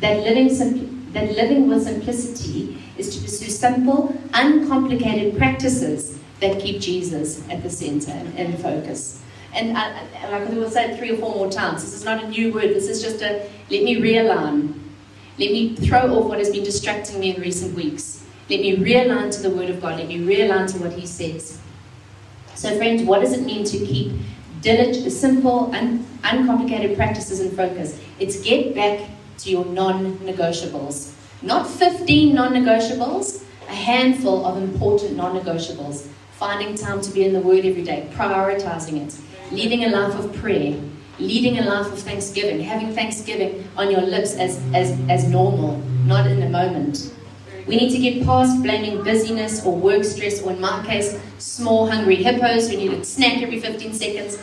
that 0.00 0.24
living 0.24 0.54
simply 0.54 0.93
that 1.14 1.34
living 1.34 1.68
with 1.68 1.84
simplicity 1.84 2.82
is 2.98 3.16
to 3.16 3.22
pursue 3.22 3.50
simple, 3.50 4.14
uncomplicated 4.34 5.36
practices 5.36 6.18
that 6.40 6.60
keep 6.60 6.80
Jesus 6.80 7.48
at 7.48 7.62
the 7.62 7.70
center 7.70 8.10
and 8.10 8.38
in 8.38 8.56
focus. 8.58 9.22
And 9.54 9.76
uh, 9.76 9.92
I, 10.20 10.30
like 10.30 10.48
we 10.48 10.58
will 10.58 10.70
say 10.70 10.90
it 10.90 10.98
three 10.98 11.12
or 11.12 11.16
four 11.16 11.34
more 11.34 11.50
times, 11.50 11.82
this 11.82 11.94
is 11.94 12.04
not 12.04 12.22
a 12.22 12.28
new 12.28 12.52
word, 12.52 12.70
this 12.70 12.88
is 12.88 13.00
just 13.00 13.22
a 13.22 13.48
let 13.70 13.82
me 13.82 13.96
realign. 13.96 14.74
Let 15.38 15.50
me 15.50 15.74
throw 15.76 16.14
off 16.14 16.28
what 16.28 16.38
has 16.38 16.50
been 16.50 16.64
distracting 16.64 17.18
me 17.18 17.34
in 17.34 17.40
recent 17.40 17.74
weeks. 17.74 18.24
Let 18.50 18.60
me 18.60 18.76
realign 18.76 19.34
to 19.34 19.42
the 19.42 19.50
Word 19.50 19.70
of 19.70 19.80
God. 19.80 19.98
Let 19.98 20.06
me 20.06 20.18
realign 20.18 20.70
to 20.72 20.78
what 20.78 20.92
He 20.92 21.06
says. 21.06 21.58
So, 22.54 22.76
friends, 22.76 23.02
what 23.02 23.20
does 23.20 23.32
it 23.32 23.42
mean 23.42 23.64
to 23.64 23.78
keep 23.78 24.12
diligent, 24.60 25.10
simple, 25.10 25.74
un- 25.74 26.06
uncomplicated 26.22 26.96
practices 26.96 27.40
in 27.40 27.50
focus? 27.56 27.98
It's 28.20 28.42
get 28.42 28.74
back 28.74 29.08
to 29.38 29.50
your 29.50 29.64
non 29.64 30.18
negotiables. 30.18 31.12
Not 31.42 31.68
15 31.68 32.34
non 32.34 32.52
negotiables, 32.52 33.44
a 33.68 33.74
handful 33.74 34.44
of 34.44 34.62
important 34.62 35.16
non 35.16 35.38
negotiables. 35.38 36.08
Finding 36.32 36.74
time 36.74 37.00
to 37.00 37.10
be 37.12 37.24
in 37.24 37.32
the 37.32 37.40
Word 37.40 37.64
every 37.64 37.82
day, 37.82 38.08
prioritizing 38.12 39.06
it, 39.06 39.18
leading 39.52 39.84
a 39.84 39.88
life 39.88 40.18
of 40.18 40.34
prayer, 40.34 40.78
leading 41.18 41.58
a 41.58 41.62
life 41.62 41.92
of 41.92 41.98
thanksgiving, 42.00 42.60
having 42.60 42.92
thanksgiving 42.92 43.66
on 43.76 43.90
your 43.90 44.00
lips 44.00 44.34
as, 44.34 44.60
as, 44.74 44.98
as 45.08 45.28
normal, 45.28 45.78
not 46.06 46.26
in 46.26 46.40
the 46.40 46.48
moment. 46.48 47.12
We 47.66 47.76
need 47.76 47.90
to 47.90 47.98
get 47.98 48.26
past 48.26 48.62
blaming 48.62 49.02
busyness 49.02 49.64
or 49.64 49.74
work 49.76 50.04
stress, 50.04 50.42
or 50.42 50.52
in 50.52 50.60
my 50.60 50.84
case, 50.84 51.18
small 51.38 51.90
hungry 51.90 52.16
hippos 52.16 52.68
who 52.68 52.76
need 52.76 52.92
a 52.92 53.04
snack 53.04 53.40
every 53.42 53.60
15 53.60 53.94
seconds, 53.94 54.38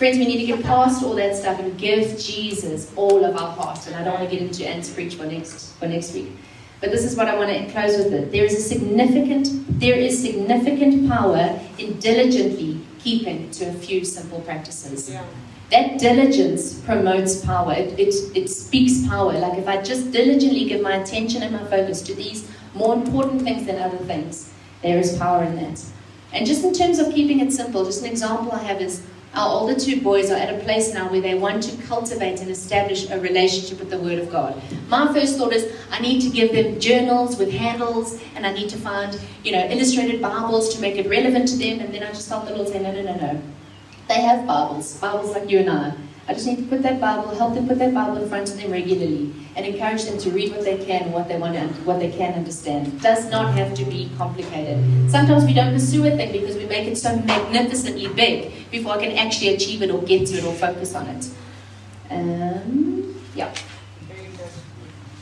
Friends, 0.00 0.16
we 0.16 0.24
need 0.24 0.38
to 0.38 0.46
get 0.46 0.64
past 0.64 1.02
all 1.02 1.14
that 1.16 1.36
stuff 1.36 1.60
and 1.60 1.76
give 1.76 2.18
Jesus 2.18 2.90
all 2.96 3.22
of 3.22 3.36
our 3.36 3.50
heart. 3.52 3.86
And 3.86 3.94
I 3.94 4.02
don't 4.02 4.14
want 4.14 4.30
to 4.30 4.34
get 4.34 4.40
into 4.40 4.66
Anne's 4.66 4.88
preach 4.88 5.16
for 5.16 5.26
next 5.26 5.74
for 5.74 5.86
next 5.88 6.14
week. 6.14 6.32
But 6.80 6.90
this 6.90 7.04
is 7.04 7.18
what 7.18 7.28
I 7.28 7.36
want 7.36 7.50
to 7.50 7.70
close 7.70 7.98
with 7.98 8.10
it. 8.14 8.32
There 8.32 8.46
is 8.46 8.54
a 8.54 8.62
significant, 8.62 9.48
there 9.78 9.96
is 9.96 10.18
significant 10.18 11.06
power 11.06 11.60
in 11.76 11.98
diligently 11.98 12.80
keeping 12.98 13.50
to 13.50 13.66
a 13.66 13.74
few 13.74 14.02
simple 14.06 14.40
practices. 14.40 15.10
Yeah. 15.10 15.22
That 15.70 15.98
diligence 15.98 16.80
promotes 16.80 17.44
power. 17.44 17.74
It, 17.74 17.98
it, 17.98 18.14
it 18.34 18.48
speaks 18.48 19.06
power. 19.06 19.34
Like 19.34 19.58
if 19.58 19.68
I 19.68 19.82
just 19.82 20.12
diligently 20.12 20.64
give 20.64 20.80
my 20.80 20.94
attention 20.94 21.42
and 21.42 21.52
my 21.52 21.66
focus 21.66 22.00
to 22.00 22.14
these 22.14 22.50
more 22.72 22.94
important 22.94 23.42
things 23.42 23.66
than 23.66 23.78
other 23.78 23.98
things, 23.98 24.50
there 24.82 24.98
is 24.98 25.18
power 25.18 25.44
in 25.44 25.56
that. 25.56 25.84
And 26.32 26.46
just 26.46 26.64
in 26.64 26.72
terms 26.72 26.98
of 26.98 27.12
keeping 27.12 27.40
it 27.40 27.52
simple, 27.52 27.84
just 27.84 28.02
an 28.02 28.10
example 28.10 28.50
I 28.52 28.62
have 28.62 28.80
is 28.80 29.02
our 29.34 29.60
older 29.60 29.78
two 29.78 30.00
boys 30.00 30.30
are 30.30 30.36
at 30.36 30.52
a 30.52 30.58
place 30.64 30.92
now 30.92 31.08
where 31.08 31.20
they 31.20 31.34
want 31.34 31.62
to 31.62 31.76
cultivate 31.86 32.40
and 32.40 32.50
establish 32.50 33.08
a 33.10 33.20
relationship 33.20 33.78
with 33.78 33.88
the 33.88 33.98
Word 33.98 34.18
of 34.18 34.30
God. 34.30 34.60
My 34.88 35.12
first 35.12 35.38
thought 35.38 35.52
is 35.52 35.72
I 35.90 36.00
need 36.00 36.20
to 36.22 36.30
give 36.30 36.52
them 36.52 36.80
journals 36.80 37.38
with 37.38 37.52
handles 37.52 38.20
and 38.34 38.44
I 38.44 38.52
need 38.52 38.68
to 38.70 38.76
find, 38.76 39.18
you 39.44 39.52
know, 39.52 39.64
illustrated 39.68 40.20
Bibles 40.20 40.74
to 40.74 40.80
make 40.80 40.96
it 40.96 41.08
relevant 41.08 41.46
to 41.48 41.56
them. 41.56 41.78
And 41.78 41.94
then 41.94 42.02
I 42.02 42.08
just 42.08 42.28
felt 42.28 42.46
the 42.46 42.56
Lord 42.56 42.68
say, 42.68 42.82
no, 42.82 42.90
no, 42.90 43.02
no, 43.02 43.14
no. 43.16 43.42
They 44.08 44.20
have 44.20 44.46
Bibles, 44.46 44.98
Bibles 44.98 45.30
like 45.32 45.48
you 45.48 45.60
and 45.60 45.70
I. 45.70 45.94
I 46.26 46.34
just 46.34 46.46
need 46.46 46.56
to 46.56 46.64
put 46.64 46.82
that 46.82 47.00
Bible, 47.00 47.34
help 47.34 47.54
them 47.54 47.68
put 47.68 47.78
that 47.78 47.94
Bible 47.94 48.22
in 48.22 48.28
front 48.28 48.50
of 48.50 48.56
them 48.56 48.72
regularly, 48.72 49.32
and 49.56 49.66
encourage 49.66 50.04
them 50.04 50.18
to 50.18 50.30
read 50.30 50.52
what 50.52 50.64
they 50.64 50.78
can, 50.84 51.10
what 51.12 51.28
they 51.28 51.38
want, 51.38 51.54
to, 51.54 51.66
what 51.82 51.98
they 51.98 52.10
can 52.10 52.34
understand. 52.34 52.86
It 52.86 53.02
does 53.02 53.30
not 53.30 53.54
have 53.54 53.74
to 53.74 53.84
be 53.84 54.10
complicated. 54.16 55.10
Sometimes 55.10 55.44
we 55.44 55.54
don't 55.54 55.72
pursue 55.72 56.06
a 56.06 56.16
thing 56.16 56.32
because 56.32 56.56
we 56.56 56.66
make 56.66 56.86
it 56.86 56.96
so 56.96 57.16
magnificently 57.16 58.08
big 58.08 58.70
before 58.70 58.92
I 58.92 59.04
can 59.04 59.16
actually 59.18 59.54
achieve 59.54 59.82
it 59.82 59.90
or 59.90 60.02
get 60.02 60.26
to 60.28 60.36
it 60.36 60.44
or 60.44 60.54
focus 60.54 60.94
on 60.94 61.06
it. 61.08 61.28
Um, 62.10 63.14
yeah. 63.34 63.52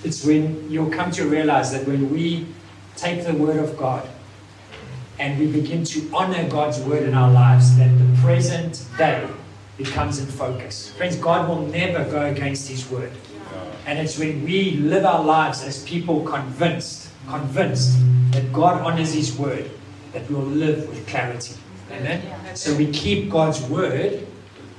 It's 0.05 0.25
when 0.25 0.71
you'll 0.71 0.91
come 0.91 1.11
to 1.13 1.25
realize 1.27 1.73
that 1.73 1.87
when 1.87 2.11
we 2.11 2.47
take 2.97 3.25
the 3.25 3.35
Word 3.35 3.57
of 3.57 3.77
God 3.77 4.09
and 5.19 5.39
we 5.39 5.47
begin 5.47 5.85
to 5.85 6.11
honor 6.15 6.49
God's 6.49 6.81
Word 6.81 7.03
in 7.03 7.15
our 7.15 7.31
lives, 7.31 7.77
that 7.77 7.91
the 7.99 8.21
present 8.23 8.85
day 8.97 9.27
becomes 9.77 10.19
in 10.19 10.27
focus. 10.27 10.91
Friends, 10.93 11.17
God 11.17 11.49
will 11.49 11.63
never 11.67 12.05
go 12.11 12.27
against 12.27 12.69
His 12.69 12.89
word. 12.91 13.13
And 13.87 13.99
it's 13.99 14.19
when 14.19 14.45
we 14.45 14.73
live 14.73 15.05
our 15.05 15.25
lives 15.25 15.63
as 15.63 15.83
people 15.85 16.23
convinced, 16.25 17.09
convinced 17.29 17.99
that 18.33 18.53
God 18.53 18.83
honors 18.83 19.15
His 19.15 19.37
word, 19.37 19.71
that 20.13 20.31
we'll 20.31 20.43
live 20.43 20.89
with 20.89 21.07
clarity. 21.07 21.55
Amen? 21.91 22.23
So 22.55 22.75
we 22.75 22.91
keep 22.91 23.31
God's 23.31 23.63
word 23.63 24.27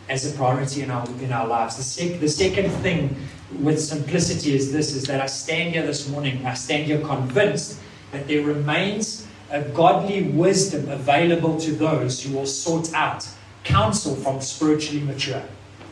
as 0.09 0.31
a 0.31 0.35
priority 0.35 0.81
in 0.81 0.91
our, 0.91 1.07
in 1.21 1.31
our 1.31 1.47
lives. 1.47 1.77
The, 1.77 1.83
sec- 1.83 2.19
the 2.19 2.29
second 2.29 2.69
thing 2.81 3.15
with 3.59 3.81
simplicity 3.81 4.53
is 4.53 4.71
this, 4.71 4.93
is 4.93 5.05
that 5.05 5.21
I 5.21 5.25
stand 5.25 5.73
here 5.73 5.85
this 5.85 6.07
morning, 6.09 6.45
I 6.45 6.53
stand 6.53 6.85
here 6.85 7.01
convinced 7.01 7.79
that 8.11 8.27
there 8.27 8.43
remains 8.43 9.27
a 9.51 9.61
godly 9.61 10.23
wisdom 10.23 10.89
available 10.89 11.59
to 11.59 11.71
those 11.71 12.21
who 12.21 12.35
will 12.35 12.45
sort 12.45 12.93
out 12.93 13.27
counsel 13.63 14.15
from 14.15 14.41
spiritually 14.41 15.01
mature, 15.01 15.43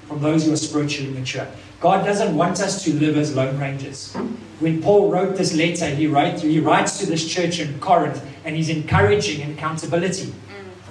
from 0.08 0.22
those 0.22 0.46
who 0.46 0.54
are 0.54 0.58
spiritually 0.58 1.12
mature. 1.12 1.48
God 1.80 2.06
doesn't 2.06 2.36
want 2.36 2.60
us 2.60 2.84
to 2.84 2.94
live 2.94 3.18
as 3.18 3.36
lone 3.36 3.60
rangers. 3.60 4.14
When 4.60 4.82
Paul 4.82 5.12
wrote 5.12 5.38
this 5.38 5.54
letter, 5.54 5.88
he, 5.94 6.08
write, 6.08 6.40
he 6.40 6.60
writes 6.60 6.98
to 7.00 7.06
this 7.06 7.28
church 7.28 7.60
in 7.60 7.80
Corinth 7.80 8.24
and 8.46 8.56
he's 8.56 8.70
encouraging 8.70 9.52
accountability. 9.52 10.34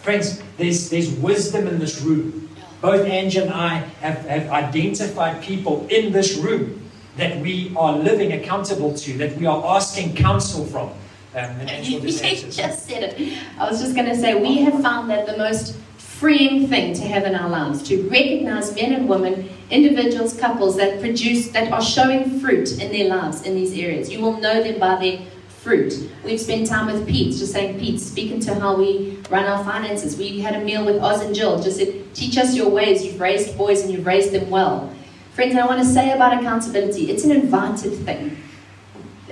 Friends, 0.02 0.40
there's, 0.56 0.88
there's 0.88 1.10
wisdom 1.10 1.66
in 1.66 1.80
this 1.80 2.00
room, 2.00 2.48
Both 2.80 3.04
Angie 3.06 3.40
and 3.40 3.50
I 3.50 3.78
have, 4.00 4.24
have 4.26 4.48
identified 4.50 5.42
people 5.42 5.86
in 5.88 6.12
this 6.12 6.36
room 6.36 6.88
that 7.16 7.40
we 7.40 7.72
are 7.74 7.96
living 7.96 8.32
accountable 8.32 8.94
to, 8.94 9.18
that 9.18 9.36
we 9.36 9.46
are 9.46 9.64
asking 9.76 10.14
counsel 10.14 10.64
from. 10.66 10.90
Um, 11.34 11.60
and 11.60 11.86
You 11.86 12.00
just 12.00 12.86
said 12.86 13.02
it. 13.02 13.38
I 13.58 13.68
was 13.68 13.80
just 13.80 13.96
going 13.96 14.06
to 14.06 14.16
say, 14.16 14.40
we 14.40 14.58
have 14.58 14.80
found 14.82 15.10
that 15.10 15.26
the 15.26 15.36
most 15.36 15.76
freeing 15.96 16.68
thing 16.68 16.94
to 16.94 17.02
have 17.02 17.24
in 17.24 17.34
our 17.34 17.48
lives 17.48 17.82
to 17.88 18.08
recognize 18.08 18.74
men 18.74 18.92
and 18.92 19.08
women, 19.08 19.48
individuals, 19.70 20.38
couples 20.38 20.76
that 20.76 21.00
produce, 21.00 21.48
that 21.48 21.72
are 21.72 21.82
showing 21.82 22.40
fruit 22.40 22.80
in 22.80 22.92
their 22.92 23.08
lives 23.08 23.42
in 23.42 23.54
these 23.54 23.76
areas. 23.76 24.10
You 24.10 24.20
will 24.20 24.40
know 24.40 24.62
them 24.62 24.78
by 24.78 24.96
their 24.96 25.20
fruit. 25.48 26.10
We've 26.24 26.40
spent 26.40 26.68
time 26.68 26.86
with 26.86 27.08
Pete, 27.08 27.36
just 27.36 27.52
saying, 27.52 27.80
Pete, 27.80 28.00
speaking 28.00 28.38
to 28.40 28.54
how 28.54 28.76
we 28.76 29.18
run 29.30 29.44
our 29.44 29.64
finances. 29.64 30.16
We 30.16 30.38
had 30.40 30.54
a 30.54 30.64
meal 30.64 30.86
with 30.86 31.02
Oz 31.02 31.22
and 31.22 31.34
Jill, 31.34 31.60
just 31.60 31.78
said, 31.78 32.14
teach 32.14 32.38
us 32.38 32.54
your 32.54 32.68
ways. 32.68 33.04
You've 33.04 33.20
raised 33.20 33.58
boys 33.58 33.82
and 33.82 33.92
you've 33.92 34.06
raised 34.06 34.32
them 34.32 34.48
well. 34.48 34.94
Friends, 35.32 35.56
I 35.56 35.66
want 35.66 35.80
to 35.80 35.84
say 35.84 36.12
about 36.12 36.38
accountability, 36.38 37.10
it's 37.10 37.24
an 37.24 37.32
invited 37.32 37.92
thing. 38.04 38.38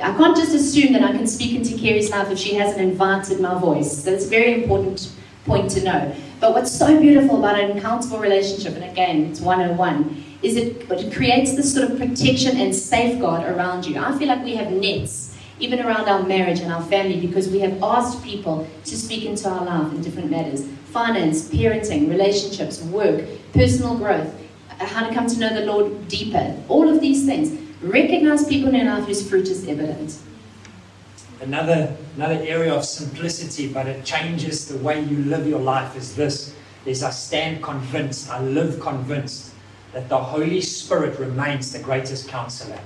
I 0.03 0.13
can't 0.17 0.37
just 0.37 0.55
assume 0.55 0.93
that 0.95 1.03
I 1.03 1.13
can 1.13 1.27
speak 1.27 1.55
into 1.55 1.79
Carrie's 1.79 2.11
life 2.11 2.29
if 2.31 2.39
she 2.39 2.55
hasn't 2.55 2.81
invited 2.81 3.39
my 3.39 3.57
voice. 3.59 4.03
So 4.03 4.13
it's 4.13 4.27
a 4.27 4.29
very 4.29 4.63
important 4.63 5.13
point 5.47 5.71
to 5.71 5.85
know. 5.85 6.17
But 6.41 6.53
what's 6.53 6.77
so 6.77 7.01
beautiful 7.01 7.39
about 7.39 7.59
an 7.59 7.79
accountable 7.79 8.19
relationship, 8.19 8.75
and 8.75 8.85
again, 8.85 9.27
it's 9.27 9.41
101, 9.41 10.24
is 10.45 10.57
it, 10.57 10.91
it 10.91 11.13
creates 11.13 11.57
this 11.57 11.73
sort 11.73 11.91
of 11.91 11.99
protection 11.99 12.59
and 12.59 12.75
safeguard 12.75 13.45
around 13.51 13.87
you. 13.87 13.99
I 13.99 14.17
feel 14.19 14.29
like 14.29 14.45
we 14.45 14.55
have 14.57 14.71
nets, 14.71 15.35
even 15.59 15.81
around 15.81 16.07
our 16.07 16.23
marriage 16.23 16.61
and 16.61 16.71
our 16.71 16.83
family, 16.83 17.19
because 17.19 17.49
we 17.49 17.61
have 17.61 17.83
asked 17.83 18.23
people 18.23 18.69
to 18.85 18.97
speak 18.97 19.25
into 19.25 19.49
our 19.49 19.65
life 19.65 19.93
in 19.93 20.03
different 20.03 20.31
matters 20.31 20.69
finance, 20.95 21.49
parenting, 21.49 22.09
relationships, 22.09 22.81
work, 22.83 23.25
personal 23.53 23.97
growth, 23.97 24.33
uh, 24.79 24.87
how 24.87 25.05
to 25.05 25.13
come 25.13 25.27
to 25.27 25.37
know 25.41 25.53
the 25.53 25.67
Lord 25.67 26.07
deeper. 26.07 26.57
All 26.69 26.89
of 26.89 27.01
these 27.01 27.27
things. 27.27 27.61
Recognize 27.83 28.47
people 28.47 28.69
in 28.69 28.77
your 28.77 28.85
life 28.85 29.05
whose 29.05 29.29
fruit 29.29 29.49
is 29.49 29.67
evident. 29.67 30.17
Another, 31.41 31.97
another 32.15 32.41
area 32.47 32.73
of 32.73 32.85
simplicity, 32.85 33.73
but 33.73 33.89
it 33.89 34.05
changes 34.05 34.69
the 34.69 34.79
way 34.79 35.03
you 35.03 35.19
live 35.25 35.49
your 35.49 35.59
life 35.59 35.97
is 35.97 36.15
this, 36.15 36.55
is 36.87 37.03
I 37.03 37.11
stand 37.11 37.63
convinced, 37.63 38.31
I 38.31 38.41
live 38.41 38.79
convinced 38.79 39.54
that 39.95 40.09
the 40.09 40.19
Holy 40.19 40.61
Spirit 40.61 41.19
remains 41.19 41.73
the 41.73 41.79
greatest 41.79 42.29
counselor. 42.29 42.79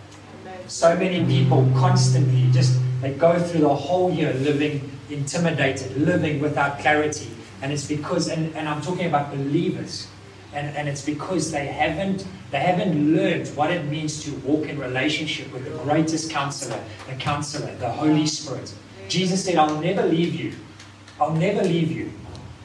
So 0.67 0.95
many 0.97 1.25
people 1.25 1.69
constantly 1.75 2.51
just, 2.53 2.79
they 3.01 3.15
go 3.15 3.39
through 3.39 3.63
the 3.63 3.75
whole 3.75 4.13
year 4.13 4.35
living 4.35 4.91
intimidated, 5.11 5.97
living 5.97 6.41
without 6.41 6.79
clarity. 6.79 7.31
And 7.63 7.73
it's 7.73 7.89
because, 7.89 8.29
and, 8.29 8.55
and 8.55 8.69
I'm 8.69 8.83
talking 8.83 9.07
about 9.07 9.31
believers, 9.31 10.07
and, 10.53 10.77
and 10.77 10.89
it's 10.89 11.05
because 11.05 11.51
they 11.51 11.67
haven't 11.67 12.27
they 12.51 12.61
haven't 12.61 13.15
learned 13.15 13.49
what 13.49 13.71
it 13.71 13.85
means 13.87 14.25
to 14.25 14.33
walk 14.37 14.67
in 14.67 14.79
relationship 14.79 15.53
with 15.53 15.65
the 15.65 15.79
greatest 15.85 16.31
counselor, 16.31 16.83
the 17.07 17.15
counselor, 17.17 17.75
the 17.77 17.91
Holy 17.91 18.27
Spirit. 18.27 18.73
Jesus 19.09 19.45
said, 19.45 19.57
I'll 19.57 19.79
never 19.81 20.03
leave 20.07 20.35
you. 20.35 20.55
I'll 21.21 21.35
never 21.35 21.63
leave 21.63 21.93
you. 21.93 22.11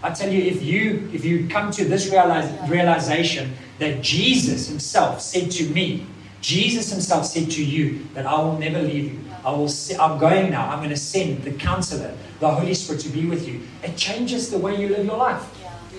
I 0.01 0.11
tell 0.11 0.31
you, 0.31 0.41
if 0.41 0.61
you 0.61 1.09
if 1.13 1.25
you 1.25 1.47
come 1.49 1.71
to 1.71 1.83
this 1.85 2.09
realize, 2.09 2.49
realization 2.69 3.53
that 3.79 4.01
Jesus 4.01 4.67
Himself 4.67 5.21
said 5.21 5.51
to 5.51 5.69
me, 5.69 6.05
Jesus 6.41 6.91
Himself 6.91 7.25
said 7.25 7.49
to 7.51 7.63
you 7.63 8.05
that 8.13 8.25
I 8.25 8.35
will 8.35 8.57
never 8.57 8.81
leave 8.81 9.13
you. 9.13 9.19
I 9.45 9.51
will. 9.51 9.69
I'm 9.99 10.19
going 10.19 10.51
now. 10.51 10.69
I'm 10.69 10.79
going 10.79 10.89
to 10.89 10.95
send 10.95 11.43
the 11.43 11.51
Counselor, 11.51 12.15
the 12.39 12.49
Holy 12.49 12.73
Spirit, 12.73 13.01
to 13.01 13.09
be 13.09 13.25
with 13.25 13.47
you. 13.47 13.61
It 13.83 13.97
changes 13.97 14.49
the 14.49 14.57
way 14.57 14.79
you 14.79 14.89
live 14.89 15.05
your 15.05 15.17
life. 15.17 15.43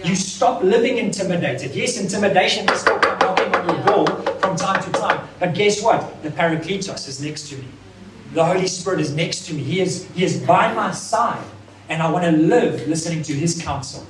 You 0.03 0.15
stop 0.15 0.63
living 0.63 0.99
intimidated. 0.99 1.75
Yes, 1.75 1.99
intimidation 1.99 2.67
will 2.67 2.77
still 2.77 2.99
come 2.99 3.19
knocking 3.19 3.55
on 3.55 3.69
your 3.69 3.87
door 3.87 4.07
from 4.41 4.57
time 4.57 4.83
to 4.83 4.91
time. 4.99 5.27
But 5.39 5.55
guess 5.55 5.83
what? 5.83 6.23
The 6.23 6.31
Paracletos 6.31 7.09
is 7.09 7.23
next 7.23 7.49
to 7.49 7.57
me. 7.57 7.65
The 8.33 8.45
Holy 8.45 8.67
Spirit 8.67 9.01
is 9.01 9.15
next 9.15 9.47
to 9.47 9.55
me. 9.55 9.63
He 9.63 9.81
is, 9.81 10.07
he 10.15 10.25
is 10.25 10.43
by 10.43 10.75
my 10.75 10.91
side. 10.91 11.45
And 11.89 12.03
I 12.03 12.11
want 12.11 12.25
to 12.25 12.33
live 12.33 12.87
listening 12.89 13.23
to 13.25 13.33
His 13.33 13.63
counsel. 13.63 14.07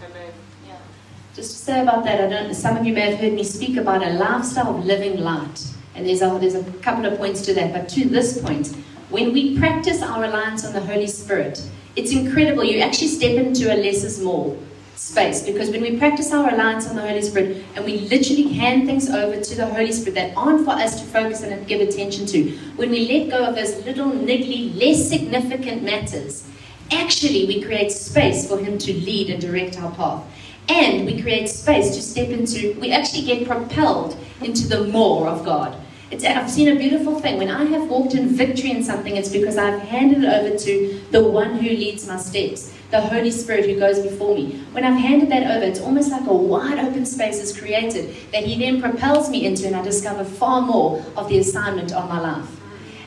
Just 1.34 1.50
to 1.50 1.64
say 1.64 1.82
about 1.82 2.04
that, 2.04 2.20
I 2.20 2.28
don't. 2.28 2.54
Some 2.54 2.76
of 2.76 2.86
you 2.86 2.94
may 2.94 3.10
have 3.10 3.18
heard 3.18 3.32
me 3.32 3.42
speak 3.42 3.76
about 3.76 4.04
a 4.04 4.10
lifestyle 4.10 4.78
of 4.78 4.84
living 4.84 5.18
light, 5.18 5.66
and 5.96 6.06
there's 6.06 6.22
a, 6.22 6.38
there's 6.40 6.54
a 6.54 6.62
couple 6.74 7.06
of 7.06 7.18
points 7.18 7.42
to 7.46 7.54
that. 7.54 7.72
But 7.72 7.88
to 7.88 8.08
this 8.08 8.40
point, 8.40 8.68
when 9.10 9.32
we 9.32 9.58
practice 9.58 10.00
our 10.00 10.20
reliance 10.20 10.64
on 10.64 10.72
the 10.72 10.80
Holy 10.80 11.08
Spirit, 11.08 11.60
it's 11.96 12.12
incredible. 12.12 12.62
You 12.62 12.78
actually 12.82 13.08
step 13.08 13.32
into 13.32 13.74
a 13.74 13.74
less 13.74 14.04
is 14.04 14.20
more 14.20 14.56
space 14.94 15.42
because 15.42 15.70
when 15.70 15.80
we 15.80 15.98
practice 15.98 16.32
our 16.32 16.46
reliance 16.46 16.88
on 16.88 16.94
the 16.94 17.02
Holy 17.02 17.20
Spirit 17.20 17.64
and 17.74 17.84
we 17.84 17.98
literally 17.98 18.52
hand 18.52 18.86
things 18.86 19.10
over 19.10 19.40
to 19.40 19.54
the 19.56 19.66
Holy 19.66 19.90
Spirit 19.90 20.14
that 20.14 20.36
aren't 20.36 20.64
for 20.64 20.70
us 20.70 21.00
to 21.00 21.06
focus 21.06 21.42
on 21.42 21.50
and 21.50 21.66
give 21.66 21.80
attention 21.80 22.26
to, 22.26 22.56
when 22.76 22.90
we 22.90 23.08
let 23.08 23.30
go 23.30 23.44
of 23.44 23.56
those 23.56 23.84
little 23.84 24.12
niggly, 24.12 24.72
less 24.76 25.08
significant 25.08 25.82
matters, 25.82 26.48
actually 26.92 27.44
we 27.46 27.60
create 27.60 27.90
space 27.90 28.46
for 28.48 28.56
Him 28.56 28.78
to 28.78 28.92
lead 28.92 29.30
and 29.30 29.40
direct 29.42 29.80
our 29.80 29.90
path. 29.96 30.24
And 30.68 31.04
we 31.04 31.20
create 31.20 31.48
space 31.48 31.94
to 31.94 32.02
step 32.02 32.28
into, 32.30 32.78
we 32.80 32.90
actually 32.90 33.24
get 33.24 33.46
propelled 33.46 34.16
into 34.40 34.66
the 34.66 34.84
more 34.84 35.28
of 35.28 35.44
God. 35.44 35.76
It's, 36.10 36.24
I've 36.24 36.50
seen 36.50 36.68
a 36.68 36.78
beautiful 36.78 37.18
thing. 37.18 37.38
When 37.38 37.50
I 37.50 37.64
have 37.64 37.88
walked 37.88 38.14
in 38.14 38.28
victory 38.28 38.70
in 38.70 38.84
something, 38.84 39.16
it's 39.16 39.28
because 39.28 39.58
I've 39.58 39.80
handed 39.80 40.22
it 40.22 40.32
over 40.32 40.56
to 40.56 41.00
the 41.10 41.22
one 41.22 41.56
who 41.56 41.68
leads 41.68 42.06
my 42.06 42.16
steps, 42.16 42.72
the 42.90 43.00
Holy 43.00 43.30
Spirit 43.30 43.66
who 43.66 43.78
goes 43.78 43.98
before 43.98 44.34
me. 44.34 44.64
When 44.72 44.84
I've 44.84 44.98
handed 44.98 45.28
that 45.30 45.56
over, 45.56 45.64
it's 45.64 45.80
almost 45.80 46.10
like 46.10 46.26
a 46.26 46.32
wide 46.32 46.78
open 46.78 47.04
space 47.04 47.42
is 47.42 47.58
created 47.58 48.14
that 48.32 48.44
He 48.44 48.58
then 48.58 48.80
propels 48.80 49.28
me 49.28 49.44
into, 49.44 49.66
and 49.66 49.76
I 49.76 49.82
discover 49.82 50.24
far 50.24 50.62
more 50.62 51.04
of 51.16 51.28
the 51.28 51.38
assignment 51.38 51.92
on 51.92 52.08
my 52.08 52.20
life. 52.20 52.48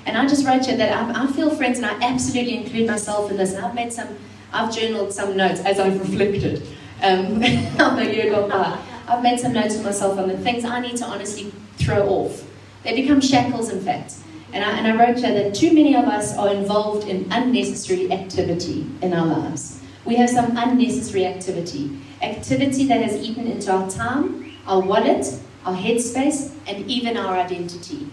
And 0.06 0.18
I 0.18 0.28
just 0.28 0.46
wrote 0.46 0.66
here 0.66 0.78
that 0.78 0.92
I, 0.92 1.24
I 1.24 1.28
feel, 1.28 1.50
friends, 1.56 1.80
and 1.80 1.86
I 1.86 1.94
absolutely 2.02 2.58
include 2.58 2.88
myself 2.88 3.32
in 3.32 3.38
this. 3.38 3.54
And 3.54 3.66
I've 3.66 3.76
made 3.76 3.94
some, 3.94 4.10
I've 4.52 4.76
journaled 4.76 5.14
some 5.14 5.36
notes 5.36 5.62
as 5.62 5.80
I've 5.80 6.00
reflected 6.10 6.66
um, 7.02 7.42
year 7.42 8.32
gone 8.32 8.50
by. 8.50 8.80
I've 9.08 9.24
made 9.24 9.40
some 9.40 9.54
notes 9.54 9.78
for 9.78 9.84
myself 9.84 10.20
on 10.20 10.28
the 10.28 10.38
things 10.38 10.66
I 10.66 10.80
need 10.80 10.98
to 10.98 11.06
honestly 11.06 11.52
throw 11.78 12.08
off. 12.08 12.44
They 12.84 12.94
become 13.02 13.22
shackles, 13.22 13.70
in 13.70 13.82
fact. 13.82 14.16
And 14.54 14.64
I, 14.64 14.78
and 14.78 14.88
I 14.88 15.06
wrote 15.06 15.18
here 15.18 15.34
that 15.34 15.56
too 15.56 15.74
many 15.74 15.96
of 15.96 16.06
us 16.06 16.38
are 16.38 16.54
involved 16.54 17.08
in 17.08 17.32
unnecessary 17.32 18.12
activity 18.12 18.86
in 19.02 19.14
our 19.14 19.26
lives. 19.26 19.82
We 20.06 20.16
have 20.16 20.30
some 20.30 20.56
unnecessary 20.56 21.26
activity. 21.26 22.00
Activity 22.22 22.88
that 22.88 23.02
has 23.02 23.16
eaten 23.18 23.48
into 23.48 23.72
our 23.72 23.90
time, 23.90 24.54
our 24.66 24.80
wallet, 24.80 25.26
our 25.66 25.76
headspace, 25.76 26.54
and 26.66 26.90
even 26.90 27.18
our 27.18 27.38
identity. 27.38 28.10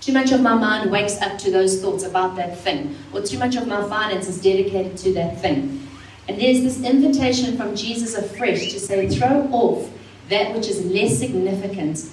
Too 0.00 0.12
much 0.12 0.32
of 0.32 0.40
my 0.40 0.54
mind 0.54 0.90
wakes 0.90 1.20
up 1.20 1.38
to 1.38 1.50
those 1.50 1.80
thoughts 1.80 2.04
about 2.04 2.36
that 2.36 2.58
thing, 2.58 2.96
or 3.12 3.22
too 3.22 3.38
much 3.38 3.56
of 3.56 3.66
my 3.66 3.88
finance 3.88 4.28
is 4.28 4.40
dedicated 4.40 4.96
to 4.98 5.14
that 5.14 5.40
thing. 5.40 5.85
And 6.28 6.40
there's 6.40 6.62
this 6.62 6.82
invitation 6.82 7.56
from 7.56 7.76
Jesus 7.76 8.14
afresh 8.14 8.72
to 8.72 8.80
say, 8.80 9.08
throw 9.08 9.48
off 9.52 9.90
that 10.28 10.54
which 10.54 10.66
is 10.66 10.84
less 10.84 11.18
significant. 11.18 12.10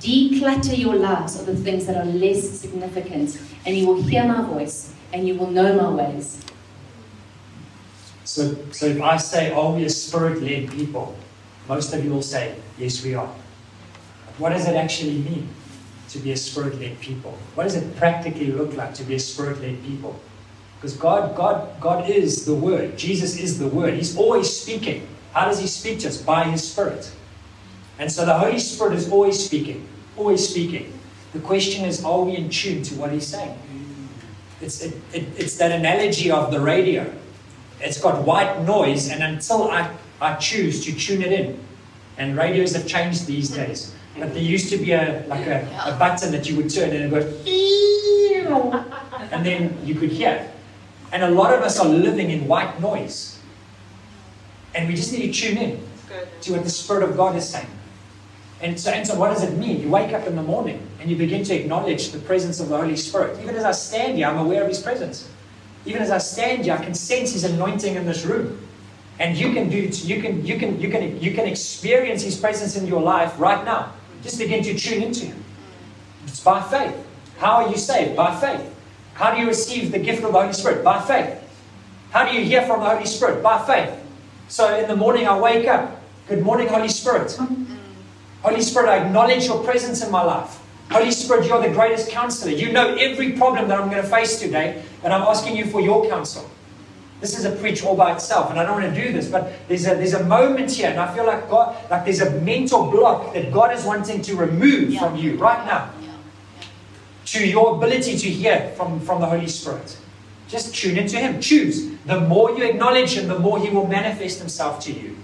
Declutter 0.00 0.76
your 0.76 0.96
lives 0.96 1.38
of 1.38 1.46
the 1.46 1.54
things 1.54 1.86
that 1.86 1.96
are 1.96 2.04
less 2.04 2.48
significant, 2.48 3.40
and 3.64 3.76
you 3.76 3.86
will 3.86 4.02
hear 4.02 4.24
my 4.24 4.42
voice 4.42 4.92
and 5.12 5.28
you 5.28 5.34
will 5.36 5.50
know 5.50 5.74
my 5.74 5.90
ways. 5.90 6.44
So, 8.24 8.56
so 8.72 8.86
if 8.86 9.00
I 9.00 9.16
say, 9.16 9.52
oh, 9.52 9.68
are 9.68 9.76
we 9.76 9.84
a 9.84 9.90
spirit 9.90 10.42
led 10.42 10.70
people? 10.70 11.16
Most 11.68 11.92
of 11.92 12.04
you 12.04 12.10
will 12.10 12.22
say, 12.22 12.56
yes, 12.78 13.04
we 13.04 13.14
are. 13.14 13.32
What 14.38 14.50
does 14.50 14.66
it 14.66 14.74
actually 14.74 15.18
mean 15.18 15.48
to 16.08 16.18
be 16.18 16.32
a 16.32 16.36
spirit 16.36 16.80
led 16.80 16.98
people? 17.00 17.36
What 17.54 17.64
does 17.64 17.76
it 17.76 17.94
practically 17.96 18.50
look 18.50 18.74
like 18.74 18.94
to 18.94 19.04
be 19.04 19.14
a 19.14 19.20
spirit 19.20 19.60
led 19.60 19.82
people? 19.84 20.18
Because 20.82 20.96
God, 20.96 21.36
God, 21.36 21.80
God 21.80 22.10
is 22.10 22.44
the 22.44 22.56
Word. 22.56 22.98
Jesus 22.98 23.38
is 23.38 23.56
the 23.60 23.68
Word. 23.68 23.94
He's 23.94 24.16
always 24.16 24.50
speaking. 24.50 25.06
How 25.32 25.44
does 25.44 25.60
He 25.60 25.68
speak 25.68 26.00
to 26.00 26.08
us? 26.08 26.20
By 26.20 26.42
His 26.42 26.68
Spirit. 26.68 27.12
And 28.00 28.10
so 28.10 28.26
the 28.26 28.36
Holy 28.36 28.58
Spirit 28.58 28.94
is 28.94 29.08
always 29.08 29.38
speaking, 29.38 29.86
always 30.16 30.48
speaking. 30.48 30.92
The 31.34 31.38
question 31.38 31.84
is, 31.84 32.04
are 32.04 32.22
we 32.22 32.34
in 32.34 32.50
tune 32.50 32.82
to 32.82 32.96
what 32.96 33.12
He's 33.12 33.28
saying? 33.28 33.56
It's, 34.60 34.82
it, 34.82 34.94
it, 35.12 35.28
it's 35.38 35.56
that 35.58 35.70
analogy 35.70 36.32
of 36.32 36.50
the 36.50 36.60
radio. 36.60 37.08
It's 37.80 38.00
got 38.00 38.26
white 38.26 38.62
noise, 38.62 39.08
and 39.08 39.22
until 39.22 39.70
I, 39.70 39.88
I 40.20 40.34
choose 40.34 40.84
to 40.84 40.92
tune 40.92 41.22
it 41.22 41.30
in, 41.30 41.60
and 42.18 42.36
radios 42.36 42.74
have 42.74 42.88
changed 42.88 43.28
these 43.28 43.50
days. 43.50 43.94
But 44.18 44.34
there 44.34 44.42
used 44.42 44.68
to 44.70 44.78
be 44.78 44.92
a 44.92 45.24
like 45.28 45.46
a, 45.46 45.62
a 45.86 45.96
button 45.96 46.32
that 46.32 46.48
you 46.48 46.56
would 46.56 46.70
turn 46.70 46.90
and 46.90 47.04
it 47.04 47.10
would 47.10 47.22
and 49.32 49.46
then 49.46 49.78
you 49.86 49.94
could 49.94 50.10
hear. 50.10 50.50
And 51.12 51.22
a 51.22 51.30
lot 51.30 51.52
of 51.52 51.60
us 51.60 51.78
are 51.78 51.88
living 51.88 52.30
in 52.30 52.48
white 52.48 52.80
noise. 52.80 53.38
And 54.74 54.88
we 54.88 54.94
just 54.94 55.12
need 55.12 55.32
to 55.32 55.40
tune 55.40 55.58
in 55.58 55.84
to 56.40 56.52
what 56.52 56.64
the 56.64 56.70
Spirit 56.70 57.08
of 57.08 57.16
God 57.16 57.36
is 57.36 57.48
saying. 57.48 57.68
And 58.62 58.78
so, 58.78 58.90
and 58.90 59.06
so, 59.06 59.18
what 59.18 59.28
does 59.28 59.42
it 59.42 59.56
mean? 59.58 59.82
You 59.82 59.88
wake 59.88 60.12
up 60.12 60.26
in 60.26 60.36
the 60.36 60.42
morning 60.42 60.86
and 61.00 61.10
you 61.10 61.16
begin 61.16 61.44
to 61.44 61.54
acknowledge 61.54 62.10
the 62.10 62.18
presence 62.20 62.60
of 62.60 62.68
the 62.68 62.76
Holy 62.76 62.96
Spirit. 62.96 63.38
Even 63.42 63.56
as 63.56 63.64
I 63.64 63.72
stand 63.72 64.16
here, 64.16 64.26
I'm 64.26 64.38
aware 64.38 64.62
of 64.62 64.68
His 64.68 64.80
presence. 64.80 65.28
Even 65.84 66.00
as 66.00 66.10
I 66.10 66.18
stand 66.18 66.64
here, 66.64 66.74
I 66.74 66.82
can 66.82 66.94
sense 66.94 67.32
His 67.32 67.44
anointing 67.44 67.96
in 67.96 68.06
this 68.06 68.24
room. 68.24 68.58
And 69.18 69.36
you 69.36 69.52
can 69.52 69.68
do 69.68 69.78
you 69.78 70.22
can 70.22 70.44
you 70.44 70.58
can 70.58 70.80
you 70.80 70.90
can 70.90 71.20
you 71.20 71.32
can 71.32 71.46
experience 71.46 72.22
his 72.22 72.36
presence 72.36 72.76
in 72.76 72.86
your 72.86 73.02
life 73.02 73.38
right 73.38 73.64
now. 73.64 73.92
Just 74.22 74.38
begin 74.38 74.64
to 74.64 74.76
tune 74.76 75.02
into 75.02 75.26
him. 75.26 75.44
It's 76.26 76.40
by 76.40 76.62
faith. 76.62 76.96
How 77.38 77.62
are 77.62 77.70
you 77.70 77.76
saved? 77.76 78.16
By 78.16 78.38
faith. 78.40 78.71
How 79.22 79.32
do 79.32 79.40
you 79.40 79.46
receive 79.46 79.92
the 79.92 80.00
gift 80.00 80.24
of 80.24 80.32
the 80.32 80.40
Holy 80.40 80.52
Spirit? 80.52 80.82
By 80.82 81.00
faith. 81.00 81.38
How 82.10 82.28
do 82.28 82.36
you 82.36 82.44
hear 82.44 82.62
from 82.62 82.80
the 82.80 82.90
Holy 82.90 83.06
Spirit? 83.06 83.40
By 83.40 83.64
faith. 83.64 83.96
So 84.48 84.76
in 84.76 84.88
the 84.88 84.96
morning 84.96 85.28
I 85.28 85.38
wake 85.38 85.68
up. 85.68 86.02
Good 86.26 86.42
morning, 86.42 86.66
Holy 86.66 86.88
Spirit. 86.88 87.38
Holy 88.42 88.60
Spirit, 88.62 88.88
I 88.88 89.06
acknowledge 89.06 89.46
your 89.46 89.62
presence 89.62 90.02
in 90.02 90.10
my 90.10 90.24
life. 90.24 90.58
Holy 90.90 91.12
Spirit, 91.12 91.46
you're 91.46 91.62
the 91.62 91.72
greatest 91.72 92.10
counselor. 92.10 92.50
You 92.50 92.72
know 92.72 92.96
every 92.96 93.34
problem 93.34 93.68
that 93.68 93.80
I'm 93.80 93.88
going 93.90 94.02
to 94.02 94.08
face 94.08 94.40
today, 94.40 94.82
and 95.04 95.12
I'm 95.12 95.22
asking 95.22 95.54
you 95.54 95.66
for 95.66 95.80
your 95.80 96.08
counsel. 96.08 96.50
This 97.20 97.38
is 97.38 97.44
a 97.44 97.52
preach 97.52 97.84
all 97.84 97.94
by 97.94 98.14
itself, 98.14 98.50
and 98.50 98.58
I 98.58 98.64
don't 98.64 98.82
want 98.82 98.92
to 98.92 99.04
do 99.06 99.12
this, 99.12 99.28
but 99.28 99.52
there's 99.68 99.86
a 99.86 99.94
there's 99.94 100.14
a 100.14 100.24
moment 100.24 100.72
here, 100.72 100.90
and 100.90 100.98
I 100.98 101.14
feel 101.14 101.24
like 101.24 101.48
God, 101.48 101.76
like 101.88 102.04
there's 102.04 102.22
a 102.22 102.40
mental 102.40 102.90
block 102.90 103.34
that 103.34 103.52
God 103.52 103.72
is 103.72 103.84
wanting 103.84 104.20
to 104.22 104.34
remove 104.34 104.90
yeah. 104.90 104.98
from 104.98 105.16
you 105.16 105.36
right 105.36 105.64
now. 105.64 105.92
To 107.26 107.46
your 107.46 107.76
ability 107.76 108.18
to 108.18 108.28
hear 108.28 108.72
from, 108.76 109.00
from 109.00 109.20
the 109.20 109.26
Holy 109.26 109.46
Spirit. 109.46 109.96
Just 110.48 110.74
tune 110.74 110.98
into 110.98 111.18
Him. 111.18 111.40
Choose. 111.40 111.90
The 112.04 112.20
more 112.20 112.50
you 112.50 112.64
acknowledge 112.64 113.16
Him, 113.16 113.28
the 113.28 113.38
more 113.38 113.58
He 113.58 113.70
will 113.70 113.86
manifest 113.86 114.38
Himself 114.38 114.80
to 114.84 114.92
you. 114.92 115.16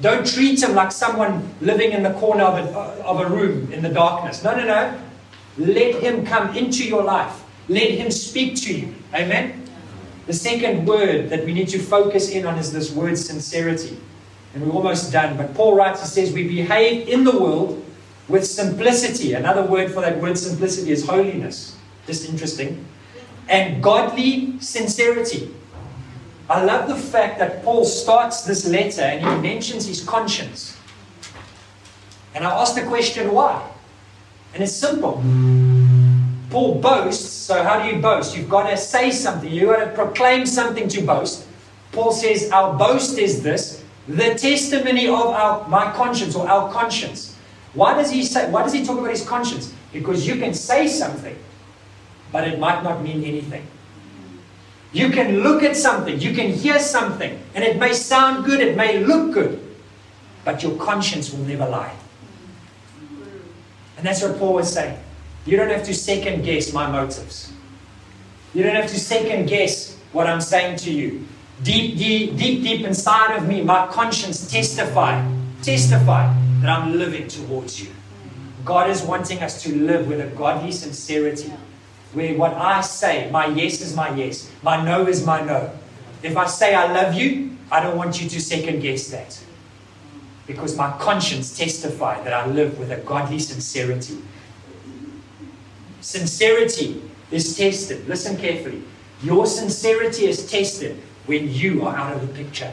Don't 0.00 0.26
treat 0.26 0.62
Him 0.62 0.74
like 0.74 0.92
someone 0.92 1.54
living 1.60 1.92
in 1.92 2.02
the 2.02 2.12
corner 2.14 2.44
of 2.44 2.54
a, 2.58 2.70
of 3.04 3.20
a 3.20 3.28
room 3.28 3.72
in 3.72 3.82
the 3.82 3.88
darkness. 3.88 4.44
No, 4.44 4.54
no, 4.54 4.64
no. 4.64 5.00
Let 5.56 6.02
Him 6.02 6.26
come 6.26 6.56
into 6.56 6.86
your 6.86 7.02
life. 7.02 7.42
Let 7.68 7.90
Him 7.90 8.10
speak 8.10 8.56
to 8.62 8.74
you. 8.74 8.94
Amen? 9.14 9.64
The 10.26 10.34
second 10.34 10.86
word 10.86 11.30
that 11.30 11.44
we 11.46 11.54
need 11.54 11.68
to 11.70 11.78
focus 11.78 12.28
in 12.28 12.44
on 12.44 12.58
is 12.58 12.70
this 12.70 12.92
word 12.92 13.16
sincerity. 13.16 13.98
And 14.54 14.62
we're 14.62 14.74
almost 14.74 15.10
done. 15.10 15.36
But 15.36 15.54
Paul 15.54 15.74
writes, 15.74 16.00
he 16.02 16.06
says, 16.06 16.32
We 16.32 16.46
behave 16.46 17.08
in 17.08 17.24
the 17.24 17.32
world 17.38 17.82
with 18.28 18.46
simplicity. 18.46 19.34
Another 19.34 19.62
word 19.62 19.92
for 19.92 20.00
that 20.00 20.20
word 20.20 20.38
simplicity 20.38 20.92
is 20.92 21.06
holiness. 21.06 21.76
Just 22.06 22.28
interesting. 22.28 22.84
And 23.48 23.82
godly 23.82 24.60
sincerity. 24.60 25.54
I 26.50 26.64
love 26.64 26.88
the 26.88 26.96
fact 26.96 27.38
that 27.38 27.62
Paul 27.62 27.84
starts 27.84 28.42
this 28.42 28.66
letter 28.66 29.02
and 29.02 29.20
he 29.20 29.48
mentions 29.48 29.86
his 29.86 30.02
conscience. 30.04 30.76
And 32.34 32.44
I 32.44 32.50
ask 32.50 32.74
the 32.74 32.86
question, 32.86 33.32
why? 33.32 33.70
And 34.54 34.62
it's 34.62 34.72
simple. 34.72 35.22
Paul 36.50 36.80
boasts, 36.80 37.28
so 37.28 37.62
how 37.62 37.82
do 37.82 37.94
you 37.94 38.00
boast? 38.00 38.36
You've 38.36 38.48
got 38.48 38.70
to 38.70 38.76
say 38.76 39.10
something, 39.10 39.52
you've 39.52 39.68
got 39.68 39.84
to 39.84 39.90
proclaim 39.92 40.46
something 40.46 40.88
to 40.88 41.02
boast. 41.02 41.46
Paul 41.92 42.12
says, 42.12 42.50
Our 42.50 42.76
boast 42.78 43.18
is 43.18 43.42
this, 43.42 43.84
the 44.06 44.34
testimony 44.34 45.06
of 45.06 45.14
our 45.14 45.68
my 45.68 45.92
conscience 45.92 46.34
or 46.34 46.48
our 46.48 46.72
conscience. 46.72 47.27
Why 47.78 47.94
does 47.94 48.10
he 48.10 48.24
say 48.24 48.50
why 48.50 48.64
does 48.64 48.72
he 48.72 48.84
talk 48.84 48.98
about 48.98 49.10
his 49.10 49.24
conscience? 49.24 49.72
Because 49.92 50.26
you 50.26 50.34
can 50.34 50.52
say 50.52 50.88
something, 50.88 51.38
but 52.32 52.48
it 52.48 52.58
might 52.58 52.82
not 52.82 53.04
mean 53.04 53.22
anything. 53.22 53.64
You 54.92 55.10
can 55.10 55.44
look 55.44 55.62
at 55.62 55.76
something, 55.76 56.18
you 56.18 56.34
can 56.34 56.50
hear 56.50 56.80
something, 56.80 57.38
and 57.54 57.62
it 57.62 57.78
may 57.78 57.92
sound 57.92 58.44
good, 58.44 58.60
it 58.60 58.76
may 58.76 58.98
look 59.04 59.32
good, 59.32 59.62
but 60.44 60.60
your 60.60 60.76
conscience 60.76 61.32
will 61.32 61.44
never 61.44 61.68
lie. 61.68 61.94
And 63.96 64.04
that's 64.04 64.22
what 64.22 64.36
Paul 64.40 64.54
was 64.54 64.72
saying. 64.72 64.98
You 65.46 65.56
don't 65.56 65.70
have 65.70 65.84
to 65.84 65.94
second 65.94 66.42
guess 66.42 66.72
my 66.72 66.90
motives. 66.90 67.52
You 68.54 68.64
don't 68.64 68.74
have 68.74 68.90
to 68.90 68.98
second 68.98 69.46
guess 69.46 69.96
what 70.10 70.26
I'm 70.26 70.40
saying 70.40 70.78
to 70.78 70.90
you. 70.90 71.28
Deep, 71.62 71.96
deep, 71.96 72.36
deep, 72.36 72.62
deep 72.64 72.84
inside 72.84 73.36
of 73.36 73.46
me, 73.46 73.62
my 73.62 73.86
conscience 73.86 74.50
testify, 74.50 75.24
testify 75.62 76.47
that 76.68 76.80
I'm 76.80 76.98
living 76.98 77.26
towards 77.28 77.82
you. 77.82 77.88
God 78.62 78.90
is 78.90 79.02
wanting 79.02 79.38
us 79.42 79.62
to 79.62 79.74
live 79.74 80.06
with 80.06 80.20
a 80.20 80.26
godly 80.36 80.70
sincerity, 80.70 81.50
where 82.12 82.34
what 82.34 82.52
I 82.52 82.82
say, 82.82 83.30
my 83.30 83.46
yes 83.46 83.80
is 83.80 83.96
my 83.96 84.14
yes, 84.14 84.50
my 84.62 84.84
no 84.84 85.06
is 85.06 85.24
my 85.24 85.40
no. 85.40 85.70
If 86.22 86.36
I 86.36 86.46
say 86.46 86.74
I 86.74 86.92
love 86.92 87.14
you, 87.14 87.56
I 87.70 87.80
don't 87.80 87.96
want 87.96 88.20
you 88.20 88.28
to 88.28 88.40
second 88.40 88.80
guess 88.80 89.08
that. 89.08 89.42
Because 90.46 90.76
my 90.76 90.90
conscience 90.98 91.56
testify 91.56 92.22
that 92.22 92.34
I 92.34 92.46
live 92.46 92.78
with 92.78 92.90
a 92.90 92.96
godly 92.98 93.38
sincerity. 93.38 94.18
Sincerity 96.02 97.02
is 97.30 97.56
tested. 97.56 98.06
Listen 98.06 98.36
carefully. 98.36 98.82
Your 99.22 99.46
sincerity 99.46 100.26
is 100.26 100.50
tested 100.50 101.00
when 101.24 101.50
you 101.50 101.86
are 101.86 101.96
out 101.96 102.14
of 102.14 102.20
the 102.20 102.44
picture. 102.44 102.72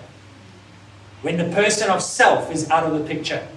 When 1.21 1.37
the 1.37 1.55
person 1.55 1.89
of 1.89 2.01
self 2.01 2.51
is 2.51 2.69
out 2.69 2.83
of 2.83 2.99
the 2.99 3.07
picture. 3.07 3.47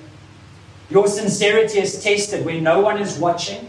Your 0.91 1.07
sincerity 1.07 1.81
is 1.81 2.03
tested 2.03 2.45
when 2.45 2.63
no 2.63 2.81
one 2.81 2.99
is 2.99 3.19
watching. 3.19 3.69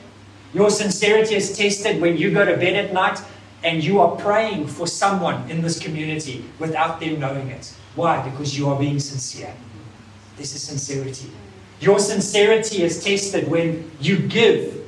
Your 0.53 0.69
sincerity 0.69 1.35
is 1.35 1.55
tested 1.55 2.01
when 2.01 2.17
you 2.17 2.31
go 2.33 2.45
to 2.45 2.55
bed 2.57 2.75
at 2.75 2.93
night 2.93 3.21
and 3.63 3.83
you 3.83 3.99
are 3.99 4.15
praying 4.15 4.67
for 4.67 4.87
someone 4.87 5.49
in 5.49 5.61
this 5.61 5.79
community 5.79 6.45
without 6.59 6.99
them 6.99 7.19
knowing 7.19 7.49
it. 7.49 7.75
Why? 7.95 8.27
Because 8.27 8.57
you 8.57 8.69
are 8.69 8.79
being 8.79 8.99
sincere. 8.99 9.53
This 10.37 10.55
is 10.55 10.63
sincerity. 10.63 11.29
Your 11.81 11.99
sincerity 11.99 12.83
is 12.83 13.03
tested 13.03 13.49
when 13.49 13.91
you 13.99 14.17
give 14.17 14.79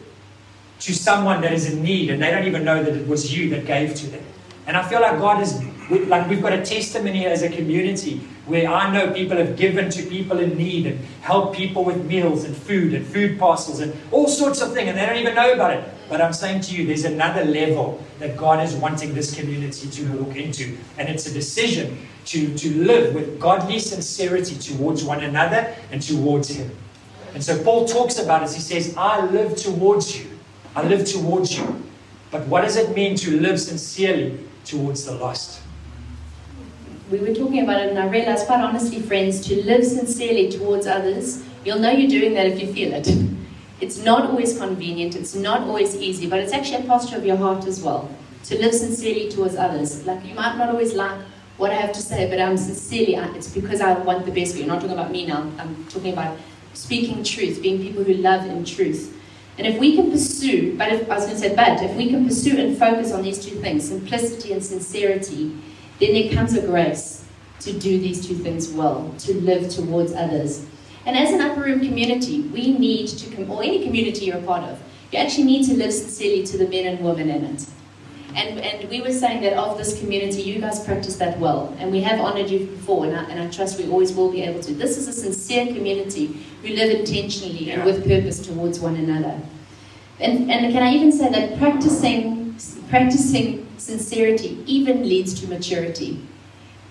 to 0.79 0.95
someone 0.95 1.41
that 1.41 1.53
is 1.53 1.71
in 1.71 1.83
need 1.83 2.09
and 2.09 2.21
they 2.21 2.31
don't 2.31 2.47
even 2.47 2.63
know 2.63 2.81
that 2.81 2.95
it 2.95 3.07
was 3.07 3.35
you 3.35 3.49
that 3.49 3.65
gave 3.65 3.93
to 3.95 4.07
them. 4.07 4.23
And 4.67 4.77
I 4.77 4.87
feel 4.87 5.01
like 5.01 5.19
God 5.19 5.41
is, 5.41 5.61
like 6.07 6.29
we've 6.29 6.41
got 6.41 6.53
a 6.53 6.63
testimony 6.63 7.25
as 7.25 7.43
a 7.43 7.49
community 7.49 8.21
where 8.51 8.69
I 8.69 8.91
know 8.93 9.11
people 9.13 9.37
have 9.37 9.55
given 9.55 9.89
to 9.89 10.03
people 10.03 10.39
in 10.39 10.57
need 10.57 10.85
and 10.85 10.99
helped 11.21 11.55
people 11.55 11.83
with 11.83 12.05
meals 12.05 12.43
and 12.43 12.55
food 12.55 12.93
and 12.93 13.05
food 13.05 13.39
parcels 13.39 13.79
and 13.79 13.95
all 14.11 14.27
sorts 14.27 14.61
of 14.61 14.73
things 14.73 14.89
and 14.89 14.97
they 14.97 15.05
don't 15.05 15.17
even 15.17 15.35
know 15.35 15.53
about 15.53 15.71
it. 15.71 15.83
But 16.09 16.19
I'm 16.19 16.33
saying 16.33 16.61
to 16.63 16.75
you, 16.75 16.85
there's 16.85 17.05
another 17.05 17.45
level 17.45 18.03
that 18.19 18.35
God 18.35 18.61
is 18.61 18.75
wanting 18.75 19.13
this 19.13 19.33
community 19.33 19.89
to 19.89 20.05
walk 20.17 20.35
into. 20.35 20.77
And 20.97 21.07
it's 21.07 21.25
a 21.25 21.33
decision 21.33 22.05
to, 22.25 22.53
to 22.57 22.83
live 22.83 23.15
with 23.15 23.39
godly 23.39 23.79
sincerity 23.79 24.55
towards 24.55 25.05
one 25.05 25.23
another 25.23 25.73
and 25.89 26.01
towards 26.01 26.49
Him. 26.49 26.69
And 27.33 27.41
so 27.41 27.63
Paul 27.63 27.87
talks 27.87 28.19
about 28.19 28.43
it. 28.43 28.53
He 28.53 28.59
says, 28.59 28.93
I 28.97 29.25
live 29.27 29.55
towards 29.55 30.19
you. 30.19 30.37
I 30.75 30.83
live 30.83 31.05
towards 31.05 31.57
you. 31.57 31.81
But 32.29 32.45
what 32.47 32.61
does 32.61 32.75
it 32.75 32.93
mean 32.93 33.15
to 33.15 33.39
live 33.39 33.59
sincerely 33.59 34.37
towards 34.65 35.05
the 35.05 35.13
lost? 35.13 35.60
We 37.11 37.19
were 37.19 37.35
talking 37.35 37.59
about 37.59 37.81
it, 37.81 37.89
and 37.89 37.99
I 37.99 38.07
realized 38.07 38.45
quite 38.45 38.61
honestly, 38.61 39.01
friends, 39.01 39.45
to 39.47 39.61
live 39.65 39.83
sincerely 39.83 40.49
towards 40.49 40.87
others, 40.87 41.43
you'll 41.65 41.79
know 41.79 41.91
you're 41.91 42.09
doing 42.09 42.33
that 42.35 42.45
if 42.45 42.61
you 42.61 42.71
feel 42.71 42.93
it. 42.93 43.05
It's 43.81 44.01
not 44.01 44.29
always 44.29 44.57
convenient, 44.57 45.17
it's 45.17 45.35
not 45.35 45.63
always 45.63 45.93
easy, 45.93 46.29
but 46.29 46.39
it's 46.39 46.53
actually 46.53 46.85
a 46.85 46.87
posture 46.87 47.17
of 47.17 47.25
your 47.25 47.35
heart 47.35 47.65
as 47.65 47.81
well. 47.81 48.09
To 48.45 48.57
live 48.57 48.73
sincerely 48.73 49.29
towards 49.29 49.57
others. 49.57 50.05
Like 50.05 50.25
you 50.25 50.33
might 50.35 50.55
not 50.57 50.69
always 50.69 50.93
like 50.93 51.19
what 51.57 51.71
I 51.71 51.73
have 51.73 51.91
to 51.91 52.01
say, 52.01 52.29
but 52.29 52.39
I'm 52.39 52.55
sincerely, 52.55 53.15
it's 53.35 53.49
because 53.49 53.81
I 53.81 53.91
want 53.91 54.25
the 54.25 54.31
best 54.31 54.53
for 54.53 54.59
you. 54.59 54.63
I'm 54.63 54.69
not 54.69 54.79
talking 54.79 54.97
about 54.97 55.11
me 55.11 55.25
now, 55.25 55.51
I'm 55.59 55.85
talking 55.89 56.13
about 56.13 56.37
speaking 56.73 57.25
truth, 57.25 57.61
being 57.61 57.81
people 57.81 58.05
who 58.05 58.13
love 58.13 58.45
in 58.45 58.63
truth. 58.63 59.17
And 59.57 59.67
if 59.67 59.77
we 59.77 59.97
can 59.97 60.11
pursue, 60.11 60.77
but 60.77 60.93
if, 60.93 61.11
I 61.11 61.15
was 61.15 61.25
going 61.25 61.35
to 61.35 61.41
say, 61.41 61.53
but 61.53 61.83
if 61.83 61.93
we 61.97 62.09
can 62.09 62.25
pursue 62.25 62.57
and 62.57 62.77
focus 62.77 63.11
on 63.11 63.21
these 63.21 63.45
two 63.45 63.57
things, 63.57 63.89
simplicity 63.89 64.53
and 64.53 64.63
sincerity, 64.63 65.57
then 66.01 66.13
there 66.13 66.33
comes 66.33 66.53
a 66.55 66.65
grace 66.65 67.23
to 67.61 67.71
do 67.73 67.99
these 67.99 68.25
two 68.27 68.35
things 68.35 68.69
well, 68.69 69.13
to 69.19 69.35
live 69.35 69.69
towards 69.69 70.13
others. 70.13 70.65
And 71.05 71.15
as 71.15 71.31
an 71.31 71.41
upper 71.41 71.61
room 71.61 71.79
community, 71.79 72.41
we 72.41 72.77
need 72.77 73.07
to, 73.07 73.45
or 73.45 73.63
any 73.63 73.83
community 73.83 74.25
you're 74.25 74.37
a 74.37 74.41
part 74.41 74.63
of, 74.63 74.81
you 75.11 75.19
actually 75.19 75.45
need 75.45 75.67
to 75.67 75.75
live 75.75 75.93
sincerely 75.93 76.43
to 76.47 76.57
the 76.57 76.67
men 76.67 76.87
and 76.87 77.05
women 77.05 77.29
in 77.29 77.45
it. 77.45 77.65
And, 78.33 78.59
and 78.59 78.89
we 78.89 79.01
were 79.01 79.11
saying 79.11 79.41
that 79.43 79.53
of 79.53 79.77
this 79.77 79.99
community, 79.99 80.41
you 80.41 80.59
guys 80.59 80.83
practice 80.83 81.17
that 81.17 81.37
well. 81.37 81.75
And 81.79 81.91
we 81.91 82.01
have 82.01 82.19
honored 82.19 82.49
you 82.49 82.65
before, 82.65 83.05
and 83.05 83.15
I, 83.15 83.23
and 83.25 83.39
I 83.39 83.49
trust 83.49 83.77
we 83.77 83.89
always 83.89 84.13
will 84.13 84.31
be 84.31 84.41
able 84.41 84.61
to. 84.61 84.73
This 84.73 84.97
is 84.97 85.07
a 85.07 85.13
sincere 85.13 85.67
community 85.67 86.27
who 86.61 86.69
live 86.69 86.99
intentionally 86.99 87.65
yeah. 87.65 87.73
and 87.75 87.85
with 87.85 88.07
purpose 88.07 88.39
towards 88.39 88.79
one 88.79 88.95
another. 88.95 89.39
And, 90.19 90.49
and 90.49 90.71
can 90.71 90.81
I 90.81 90.93
even 90.93 91.11
say 91.11 91.29
that 91.29 91.57
practicing, 91.59 92.55
practicing 92.89 93.60
sincerity 93.81 94.63
even 94.65 95.07
leads 95.07 95.33
to 95.41 95.47
maturity, 95.47 96.25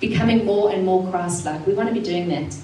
becoming 0.01 0.45
more 0.45 0.73
and 0.73 0.85
more 0.85 1.09
Christ 1.11 1.45
like. 1.45 1.67
We 1.67 1.75
want 1.75 1.89
to 1.89 1.95
be 1.95 2.01
doing 2.01 2.29
that. 2.29 2.57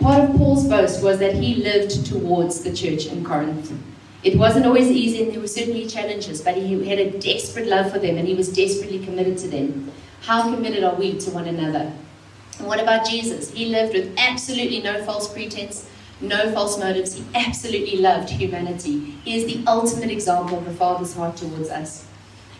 Part 0.00 0.28
of 0.28 0.36
Paul's 0.36 0.66
boast 0.66 1.02
was 1.02 1.18
that 1.18 1.34
he 1.34 1.56
lived 1.56 2.06
towards 2.06 2.62
the 2.62 2.74
church 2.74 3.06
in 3.06 3.24
Corinth. 3.24 3.72
It 4.22 4.36
wasn't 4.36 4.66
always 4.66 4.90
easy, 4.90 5.22
and 5.22 5.32
there 5.32 5.40
were 5.40 5.46
certainly 5.46 5.86
challenges, 5.86 6.42
but 6.42 6.56
he 6.56 6.88
had 6.88 6.98
a 6.98 7.18
desperate 7.18 7.66
love 7.66 7.92
for 7.92 7.98
them, 7.98 8.18
and 8.18 8.26
he 8.26 8.34
was 8.34 8.52
desperately 8.52 8.98
committed 8.98 9.38
to 9.38 9.48
them. 9.48 9.90
How 10.22 10.52
committed 10.52 10.84
are 10.84 10.94
we 10.94 11.18
to 11.18 11.30
one 11.30 11.48
another? 11.48 11.92
And 12.58 12.66
what 12.66 12.80
about 12.80 13.06
Jesus? 13.08 13.50
He 13.50 13.66
lived 13.66 13.94
with 13.94 14.12
absolutely 14.18 14.82
no 14.82 15.02
false 15.04 15.32
pretense, 15.32 15.88
no 16.20 16.52
false 16.52 16.78
motives. 16.78 17.14
He 17.14 17.24
absolutely 17.34 17.96
loved 17.98 18.28
humanity. 18.28 19.16
He 19.24 19.36
is 19.36 19.46
the 19.46 19.64
ultimate 19.66 20.10
example 20.10 20.58
of 20.58 20.66
the 20.66 20.74
Father's 20.74 21.14
heart 21.14 21.36
towards 21.36 21.70
us. 21.70 22.06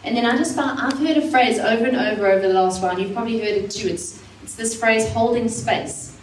And 0.04 0.16
then 0.16 0.24
I 0.24 0.36
just 0.36 0.56
found, 0.56 0.80
I've 0.80 0.98
heard 0.98 1.18
a 1.18 1.30
phrase 1.30 1.58
over 1.58 1.84
and 1.84 1.96
over 1.96 2.26
over 2.26 2.48
the 2.48 2.54
last 2.54 2.82
while, 2.82 2.92
and 2.92 3.00
you've 3.00 3.12
probably 3.12 3.38
heard 3.38 3.56
it 3.56 3.70
too. 3.70 3.88
It's, 3.88 4.22
It's 4.42 4.54
this 4.54 4.78
phrase, 4.78 5.08
holding 5.12 5.48
space. 5.48 6.16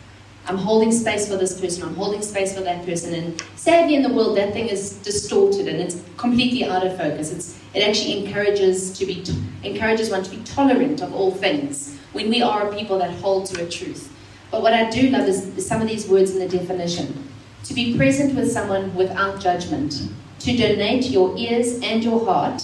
I'm 0.47 0.57
holding 0.57 0.93
space 0.93 1.27
for 1.27 1.35
this 1.35 1.59
person, 1.59 1.83
I'm 1.83 1.95
holding 1.95 2.21
space 2.21 2.55
for 2.55 2.61
that 2.61 2.85
person. 2.85 3.13
And 3.13 3.43
sadly, 3.57 3.95
in 3.95 4.01
the 4.01 4.13
world, 4.13 4.37
that 4.37 4.53
thing 4.53 4.69
is 4.69 4.93
distorted 5.03 5.67
and 5.67 5.79
it's 5.81 6.01
completely 6.15 6.63
out 6.63 6.87
of 6.87 6.95
focus. 6.97 7.33
It's, 7.33 7.59
it 7.73 7.81
actually 7.81 8.25
encourages, 8.25 8.97
to 8.97 9.05
be, 9.05 9.23
encourages 9.63 10.09
one 10.09 10.23
to 10.23 10.29
be 10.29 10.41
tolerant 10.43 11.01
of 11.01 11.13
all 11.13 11.31
things 11.31 11.97
when 12.13 12.29
we 12.29 12.41
are 12.41 12.69
a 12.69 12.73
people 12.73 12.97
that 12.99 13.11
hold 13.11 13.45
to 13.47 13.65
a 13.65 13.69
truth. 13.69 14.09
But 14.49 14.61
what 14.61 14.73
I 14.73 14.89
do 14.89 15.09
love 15.09 15.27
is, 15.27 15.45
is 15.57 15.67
some 15.67 15.81
of 15.81 15.87
these 15.89 16.07
words 16.07 16.31
in 16.31 16.39
the 16.39 16.47
definition. 16.47 17.29
To 17.65 17.73
be 17.73 17.97
present 17.97 18.33
with 18.33 18.49
someone 18.49 18.95
without 18.95 19.41
judgment. 19.41 20.07
To 20.39 20.55
donate 20.55 21.09
your 21.09 21.37
ears 21.37 21.79
and 21.83 22.01
your 22.01 22.23
heart. 22.23 22.63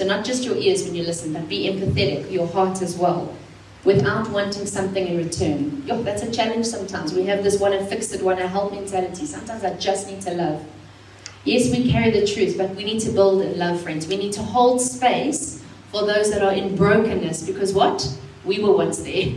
So, 0.00 0.06
not 0.06 0.24
just 0.24 0.44
your 0.44 0.56
ears 0.56 0.82
when 0.84 0.94
you 0.94 1.02
listen, 1.02 1.34
but 1.34 1.46
be 1.46 1.68
empathetic, 1.68 2.32
your 2.32 2.46
heart 2.46 2.80
as 2.80 2.96
well 2.96 3.36
without 3.84 4.30
wanting 4.30 4.64
something 4.64 5.06
in 5.06 5.18
return. 5.18 5.82
Yo, 5.84 6.02
that's 6.02 6.22
a 6.22 6.32
challenge 6.32 6.64
sometimes. 6.64 7.12
We 7.12 7.24
have 7.24 7.44
this 7.44 7.60
one 7.60 7.74
and 7.74 7.86
fix 7.86 8.10
it, 8.14 8.22
one 8.22 8.38
and 8.38 8.48
help 8.48 8.72
mentality. 8.72 9.26
Sometimes 9.26 9.62
I 9.62 9.74
just 9.74 10.06
need 10.06 10.22
to 10.22 10.30
love. 10.30 10.64
Yes, 11.44 11.70
we 11.70 11.92
carry 11.92 12.10
the 12.10 12.26
truth, 12.26 12.56
but 12.56 12.74
we 12.76 12.82
need 12.82 13.00
to 13.00 13.10
build 13.10 13.42
and 13.42 13.58
love, 13.58 13.82
friends. 13.82 14.06
We 14.06 14.16
need 14.16 14.32
to 14.32 14.42
hold 14.42 14.80
space 14.80 15.62
for 15.90 16.06
those 16.06 16.30
that 16.30 16.42
are 16.42 16.54
in 16.54 16.76
brokenness 16.76 17.42
because 17.42 17.74
what? 17.74 18.10
We 18.46 18.58
were 18.64 18.74
once 18.74 19.02
there. 19.02 19.34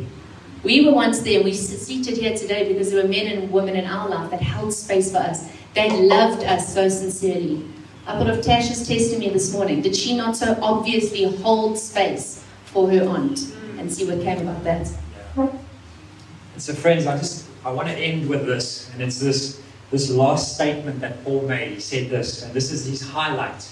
We 0.64 0.86
were 0.86 0.94
once 0.94 1.20
there, 1.24 1.40
and 1.40 1.44
we 1.44 1.54
seated 1.54 2.16
here 2.16 2.38
today 2.38 2.72
because 2.72 2.90
there 2.90 3.04
were 3.04 3.10
men 3.10 3.28
and 3.28 3.52
women 3.52 3.76
in 3.76 3.86
our 3.86 4.08
life 4.08 4.32
that 4.32 4.42
held 4.42 4.74
space 4.74 5.12
for 5.12 5.18
us. 5.18 5.46
They 5.74 5.92
loved 5.92 6.46
us 6.46 6.74
so 6.74 6.88
sincerely. 6.88 7.66
I 8.06 8.18
thought 8.18 8.30
of 8.30 8.40
Tasha's 8.40 8.88
testimony 8.88 9.30
this 9.30 9.54
morning. 9.54 9.82
Did 9.82 9.96
she 9.96 10.16
not 10.16 10.36
so 10.36 10.58
obviously 10.62 11.24
hold 11.38 11.78
space 11.80 12.44
for 12.66 12.90
her 12.90 13.08
aunt? 13.08 13.54
and 13.84 13.92
see 13.92 14.06
what 14.06 14.22
came 14.22 14.48
about 14.48 14.64
that. 14.64 14.90
And 15.36 16.62
so, 16.62 16.74
friends, 16.74 17.06
I 17.06 17.18
just 17.18 17.46
I 17.66 17.72
want 17.72 17.90
to 17.90 17.96
end 17.96 18.30
with 18.30 18.46
this, 18.46 18.90
and 18.94 19.02
it's 19.02 19.20
this 19.20 19.62
this 19.92 20.10
last 20.10 20.56
statement 20.56 21.02
that 21.02 21.24
Paul 21.24 21.42
made. 21.42 21.74
He 21.74 21.80
said 21.80 22.10
this, 22.10 22.44
and 22.44 22.54
this 22.54 22.72
is 22.72 22.86
his 22.86 23.02
highlight 23.02 23.70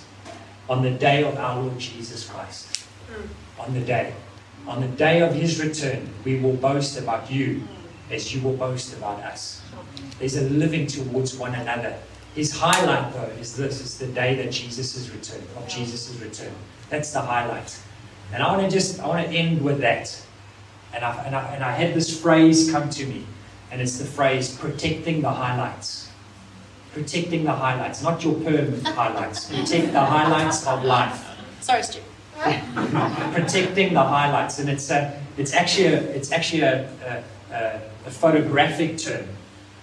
on 0.70 0.84
the 0.84 0.92
day 0.92 1.24
of 1.24 1.38
our 1.38 1.62
Lord 1.62 1.80
Jesus 1.80 2.28
Christ. 2.30 2.86
Mm. 3.10 3.66
On 3.66 3.74
the 3.74 3.82
day, 3.82 4.14
on 4.68 4.82
the 4.82 4.88
day 4.88 5.22
of 5.22 5.34
His 5.34 5.62
return, 5.62 6.10
we 6.24 6.40
will 6.40 6.54
boast 6.54 6.98
about 6.98 7.32
you 7.32 7.64
as 8.10 8.34
you 8.34 8.42
will 8.42 8.58
boast 8.58 8.96
about 8.98 9.22
us. 9.24 9.62
There's 10.20 10.36
a 10.36 10.50
living 10.50 10.88
towards 10.88 11.38
one 11.38 11.56
another. 11.56 11.96
His 12.36 12.52
highlight, 12.54 13.14
though, 13.14 13.32
is 13.40 13.56
this: 13.58 13.82
is 13.82 13.98
the 13.98 14.08
day 14.08 14.36
that 14.36 14.52
Jesus 14.52 14.96
is 14.96 15.12
returned, 15.12 15.48
of 15.58 15.68
Jesus' 15.68 16.18
return. 16.20 16.54
That's 16.90 17.12
the 17.12 17.22
highlight. 17.22 17.78
And 18.34 18.42
I 18.42 18.56
want 18.56 18.70
to 18.70 18.72
just, 18.72 19.00
I 19.02 19.08
want 19.08 19.28
to 19.28 19.34
end 19.34 19.62
with 19.62 19.80
that. 19.80 20.22
And 20.94 21.04
I, 21.04 21.24
and, 21.24 21.36
I, 21.36 21.54
and 21.54 21.64
I 21.64 21.72
had 21.72 21.94
this 21.94 22.22
phrase 22.22 22.72
come 22.72 22.90
to 22.90 23.06
me, 23.06 23.26
and 23.72 23.82
it's 23.82 23.98
the 23.98 24.06
phrase 24.06 24.56
protecting 24.56 25.22
the 25.22 25.30
highlights. 25.30 26.10
Protecting 26.94 27.44
the 27.44 27.52
highlights, 27.54 28.02
not 28.04 28.24
your 28.24 28.36
permanent 28.36 28.88
highlights. 28.88 29.50
Protect 29.50 29.94
the 29.94 30.06
highlights 30.06 30.68
of 30.68 30.84
life. 30.84 31.26
Sorry, 31.62 31.84
Stu. 31.84 32.00
Protecting 32.36 33.94
the 33.94 34.04
highlights, 34.04 34.60
and 34.60 34.70
it's 34.70 34.90
a, 34.90 35.22
it's 35.38 35.54
actually 35.54 35.88
a, 35.88 36.02
it's 36.02 36.32
actually 36.32 36.62
a, 36.62 37.24
a, 37.52 37.82
a 38.06 38.12
photographic 38.12 38.98
term 38.98 39.28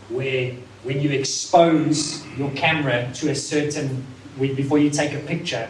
where 0.09 0.55
when 0.85 1.01
you 1.01 1.11
expose 1.11 2.25
your 2.37 2.51
camera 2.53 3.11
to 3.15 3.31
a 3.31 3.35
certain 3.35 4.07
before 4.39 4.79
you 4.79 4.91
take 4.91 5.13
a 5.13 5.19
picture, 5.19 5.69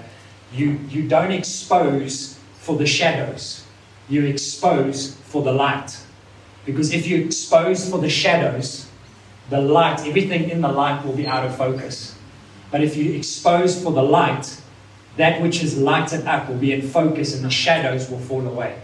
you, 0.52 0.78
you 0.90 1.08
don't 1.08 1.30
expose 1.30 2.38
for 2.54 2.76
the 2.76 2.86
shadows, 2.86 3.64
you 4.08 4.24
expose 4.24 5.14
for 5.24 5.42
the 5.42 5.52
light. 5.52 5.98
Because 6.66 6.92
if 6.92 7.06
you 7.06 7.24
expose 7.24 7.88
for 7.88 7.98
the 7.98 8.10
shadows, 8.10 8.88
the 9.48 9.60
light, 9.60 10.06
everything 10.06 10.50
in 10.50 10.60
the 10.60 10.68
light 10.68 11.04
will 11.04 11.14
be 11.14 11.26
out 11.26 11.46
of 11.46 11.56
focus. 11.56 12.14
But 12.70 12.82
if 12.82 12.96
you 12.96 13.14
expose 13.14 13.82
for 13.82 13.92
the 13.92 14.02
light, 14.02 14.60
that 15.16 15.40
which 15.40 15.62
is 15.62 15.78
lighted 15.78 16.26
up 16.26 16.48
will 16.48 16.58
be 16.58 16.72
in 16.72 16.82
focus 16.82 17.34
and 17.34 17.44
the 17.44 17.50
shadows 17.50 18.10
will 18.10 18.20
fall 18.20 18.46
away. 18.46 18.78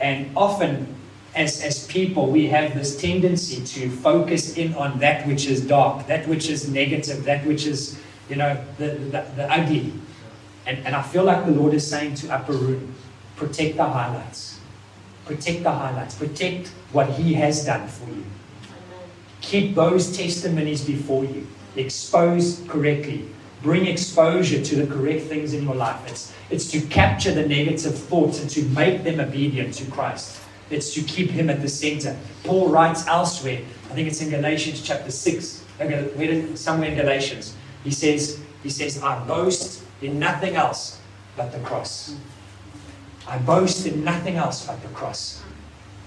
And 0.00 0.30
often, 0.36 0.94
as, 1.34 1.62
as 1.62 1.86
people, 1.86 2.30
we 2.30 2.48
have 2.48 2.74
this 2.74 3.00
tendency 3.00 3.64
to 3.64 3.90
focus 3.90 4.56
in 4.56 4.74
on 4.74 4.98
that 4.98 5.26
which 5.26 5.46
is 5.46 5.64
dark, 5.66 6.06
that 6.08 6.26
which 6.26 6.48
is 6.48 6.68
negative, 6.68 7.24
that 7.24 7.46
which 7.46 7.66
is, 7.66 8.00
you 8.28 8.36
know, 8.36 8.62
the, 8.78 8.88
the, 8.88 9.26
the 9.36 9.52
ugly. 9.52 9.92
And, 10.66 10.84
and 10.84 10.94
I 10.94 11.02
feel 11.02 11.24
like 11.24 11.46
the 11.46 11.52
Lord 11.52 11.72
is 11.72 11.86
saying 11.86 12.16
to 12.16 12.30
Upper 12.30 12.52
Room, 12.52 12.94
protect 13.36 13.76
the 13.76 13.84
highlights. 13.84 14.58
Protect 15.24 15.62
the 15.62 15.70
highlights. 15.70 16.16
Protect 16.16 16.68
what 16.92 17.08
He 17.10 17.34
has 17.34 17.64
done 17.64 17.86
for 17.86 18.10
you. 18.10 18.24
Keep 19.40 19.74
those 19.74 20.16
testimonies 20.16 20.84
before 20.84 21.24
you. 21.24 21.46
Expose 21.76 22.62
correctly. 22.68 23.28
Bring 23.62 23.86
exposure 23.86 24.62
to 24.62 24.76
the 24.76 24.92
correct 24.92 25.22
things 25.22 25.54
in 25.54 25.64
your 25.64 25.76
life. 25.76 26.00
It's, 26.10 26.32
it's 26.50 26.70
to 26.72 26.80
capture 26.80 27.32
the 27.32 27.46
negative 27.46 27.96
thoughts 27.96 28.40
and 28.40 28.50
to 28.50 28.64
make 28.70 29.04
them 29.04 29.20
obedient 29.20 29.74
to 29.74 29.90
Christ. 29.90 30.40
It's 30.70 30.94
to 30.94 31.02
keep 31.02 31.30
Him 31.30 31.50
at 31.50 31.60
the 31.60 31.68
center. 31.68 32.16
Paul 32.44 32.68
writes 32.68 33.06
elsewhere, 33.06 33.60
I 33.90 33.94
think 33.94 34.08
it's 34.08 34.20
in 34.22 34.30
Galatians 34.30 34.82
chapter 34.82 35.10
6, 35.10 35.64
uh, 35.80 36.56
somewhere 36.56 36.90
in 36.90 36.96
Galatians. 36.96 37.54
He 37.84 37.90
says, 37.90 38.40
he 38.62 38.70
says, 38.70 39.02
I 39.02 39.24
boast 39.26 39.82
in 40.00 40.18
nothing 40.18 40.54
else 40.54 41.00
but 41.36 41.52
the 41.52 41.58
cross. 41.60 42.14
I 43.26 43.38
boast 43.38 43.86
in 43.86 44.04
nothing 44.04 44.36
else 44.36 44.66
but 44.66 44.80
the 44.82 44.88
cross. 44.88 45.42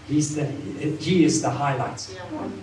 He's 0.08 0.36
the, 0.36 0.46
he 0.46 1.24
is 1.24 1.42
the 1.42 1.50
highlight. 1.50 2.10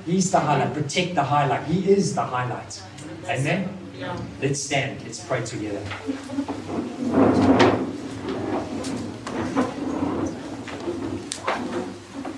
He's 0.04 0.30
the 0.30 0.40
highlight. 0.40 0.74
Protect 0.74 1.14
the 1.14 1.24
highlight. 1.24 1.64
He 1.66 1.90
is 1.90 2.14
the 2.14 2.22
highlight. 2.22 2.82
Amen? 3.26 3.76
Let's 4.40 4.60
stand. 4.60 5.02
Let's 5.02 5.20
pray 5.24 5.44
together. 5.44 5.82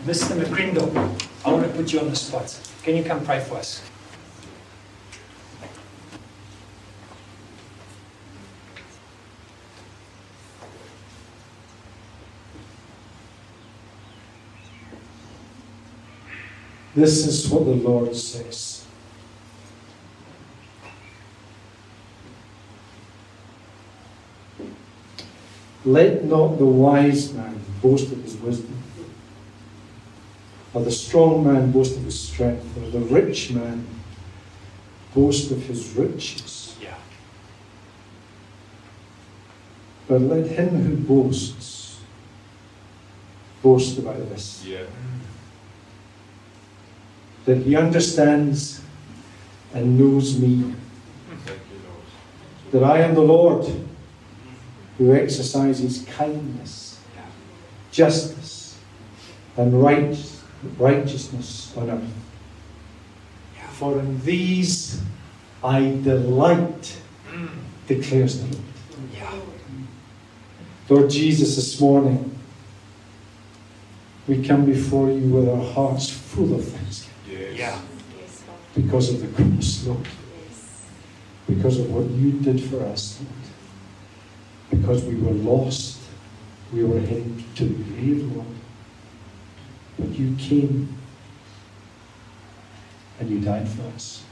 Mr. 0.04 0.36
McCrindle, 0.36 0.92
I 1.44 1.52
want 1.52 1.64
to 1.64 1.72
put 1.76 1.92
you 1.92 2.00
on 2.00 2.10
the 2.10 2.16
spot. 2.16 2.58
Can 2.82 2.96
you 2.96 3.04
come 3.04 3.24
pray 3.24 3.38
for 3.38 3.56
us? 3.56 3.80
This 16.96 17.24
is 17.26 17.48
what 17.48 17.64
the 17.64 17.70
Lord 17.70 18.14
says. 18.16 18.84
Let 25.84 26.24
not 26.24 26.58
the 26.58 26.66
wise 26.66 27.32
man 27.32 27.60
boast 27.80 28.12
of 28.12 28.22
his 28.22 28.36
wisdom, 28.36 28.76
or 30.74 30.82
the 30.82 30.90
strong 30.90 31.44
man 31.44 31.70
boast 31.70 31.96
of 31.96 32.04
his 32.04 32.18
strength, 32.18 32.66
or 32.78 32.90
the 32.90 33.00
rich 33.00 33.50
man 33.50 33.86
boast 35.14 35.50
of 35.50 35.62
his 35.64 35.94
riches. 35.94 36.76
Yeah. 36.80 36.96
But 40.08 40.22
let 40.22 40.46
him 40.46 40.68
who 40.68 40.96
boasts 40.96 42.00
boast 43.62 43.98
about 43.98 44.28
this. 44.30 44.64
Yeah 44.66 44.84
that 47.44 47.58
He 47.58 47.76
understands 47.76 48.80
and 49.74 49.98
knows 49.98 50.38
me. 50.38 50.74
That 52.70 52.84
I 52.84 53.00
am 53.00 53.14
the 53.14 53.22
Lord 53.22 53.70
who 54.98 55.14
exercises 55.14 56.06
kindness, 56.16 57.00
justice, 57.90 58.78
and 59.56 59.82
right, 59.82 60.16
righteousness 60.78 61.76
on 61.76 61.90
earth. 61.90 62.14
For 63.70 63.98
in 63.98 64.20
these 64.22 65.02
I 65.64 65.80
delight, 65.80 66.96
declares 67.86 68.40
the 68.40 68.46
Lord. 68.46 68.62
Lord 70.88 71.10
Jesus, 71.10 71.56
this 71.56 71.80
morning 71.80 72.38
we 74.28 74.44
come 74.46 74.66
before 74.66 75.10
you 75.10 75.28
with 75.28 75.48
our 75.48 75.72
hearts 75.72 76.10
full 76.10 76.54
of 76.54 76.64
thanksgiving. 76.64 77.56
Yeah. 77.56 77.80
Because 78.74 79.12
of 79.12 79.20
the 79.20 79.28
cross, 79.42 79.86
Lord. 79.86 80.06
Because 81.46 81.78
of 81.78 81.90
what 81.92 82.10
you 82.10 82.32
did 82.32 82.62
for 82.62 82.84
us, 82.84 83.20
Lord. 83.20 84.80
Because 84.82 85.04
we 85.04 85.16
were 85.16 85.32
lost. 85.32 85.98
We 86.72 86.84
were 86.84 87.00
heading 87.00 87.44
to 87.56 87.64
the 87.64 87.84
grave, 87.84 88.32
Lord. 88.34 88.46
But 90.02 90.18
you 90.18 90.34
came 90.36 90.98
and 93.20 93.30
you 93.30 93.38
died 93.40 93.68
for 93.68 93.82
us. 93.94 94.24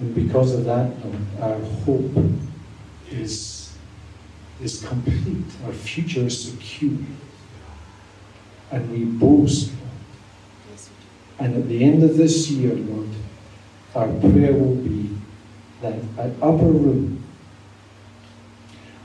And 0.00 0.14
because 0.14 0.54
of 0.54 0.64
that, 0.64 0.90
our 1.38 1.58
hope 1.84 2.12
is, 3.10 3.76
is 4.62 4.82
complete. 4.82 5.44
Our 5.66 5.72
future 5.72 6.20
is 6.20 6.50
secure. 6.50 6.98
and 8.70 8.90
we 8.90 9.04
boast. 9.04 9.72
And 11.38 11.54
at 11.54 11.68
the 11.68 11.84
end 11.84 12.02
of 12.02 12.16
this 12.16 12.50
year, 12.50 12.74
Lord, 12.74 13.08
our 13.94 14.08
prayer 14.20 14.54
will 14.54 14.76
be 14.76 15.10
that 15.82 15.98
at 16.16 16.30
upper 16.40 16.64
room, 16.64 17.22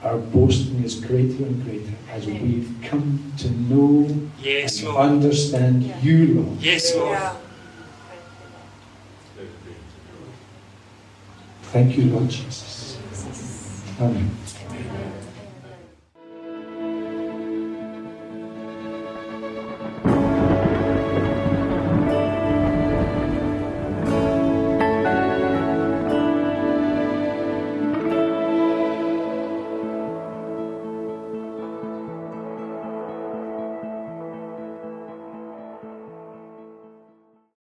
our 0.04 0.18
boasting 0.18 0.84
is 0.84 0.96
greater 1.00 1.44
and 1.46 1.64
greater 1.64 1.94
as 2.12 2.26
we've 2.26 2.74
come 2.84 3.32
to 3.38 3.50
know 3.52 4.10
Yes, 4.42 4.80
and 4.80 4.88
Lord. 4.90 5.06
understand 5.12 5.84
Yeah. 5.84 6.00
you, 6.02 6.42
Lord. 6.42 6.62
Yes, 6.62 6.96
Lord. 6.96 7.12
Yeah. 7.12 7.36
Thank 11.72 11.98
you, 11.98 12.06
Lord 12.06 12.30
Jesus. 12.30 12.98
Amen. 14.00 14.30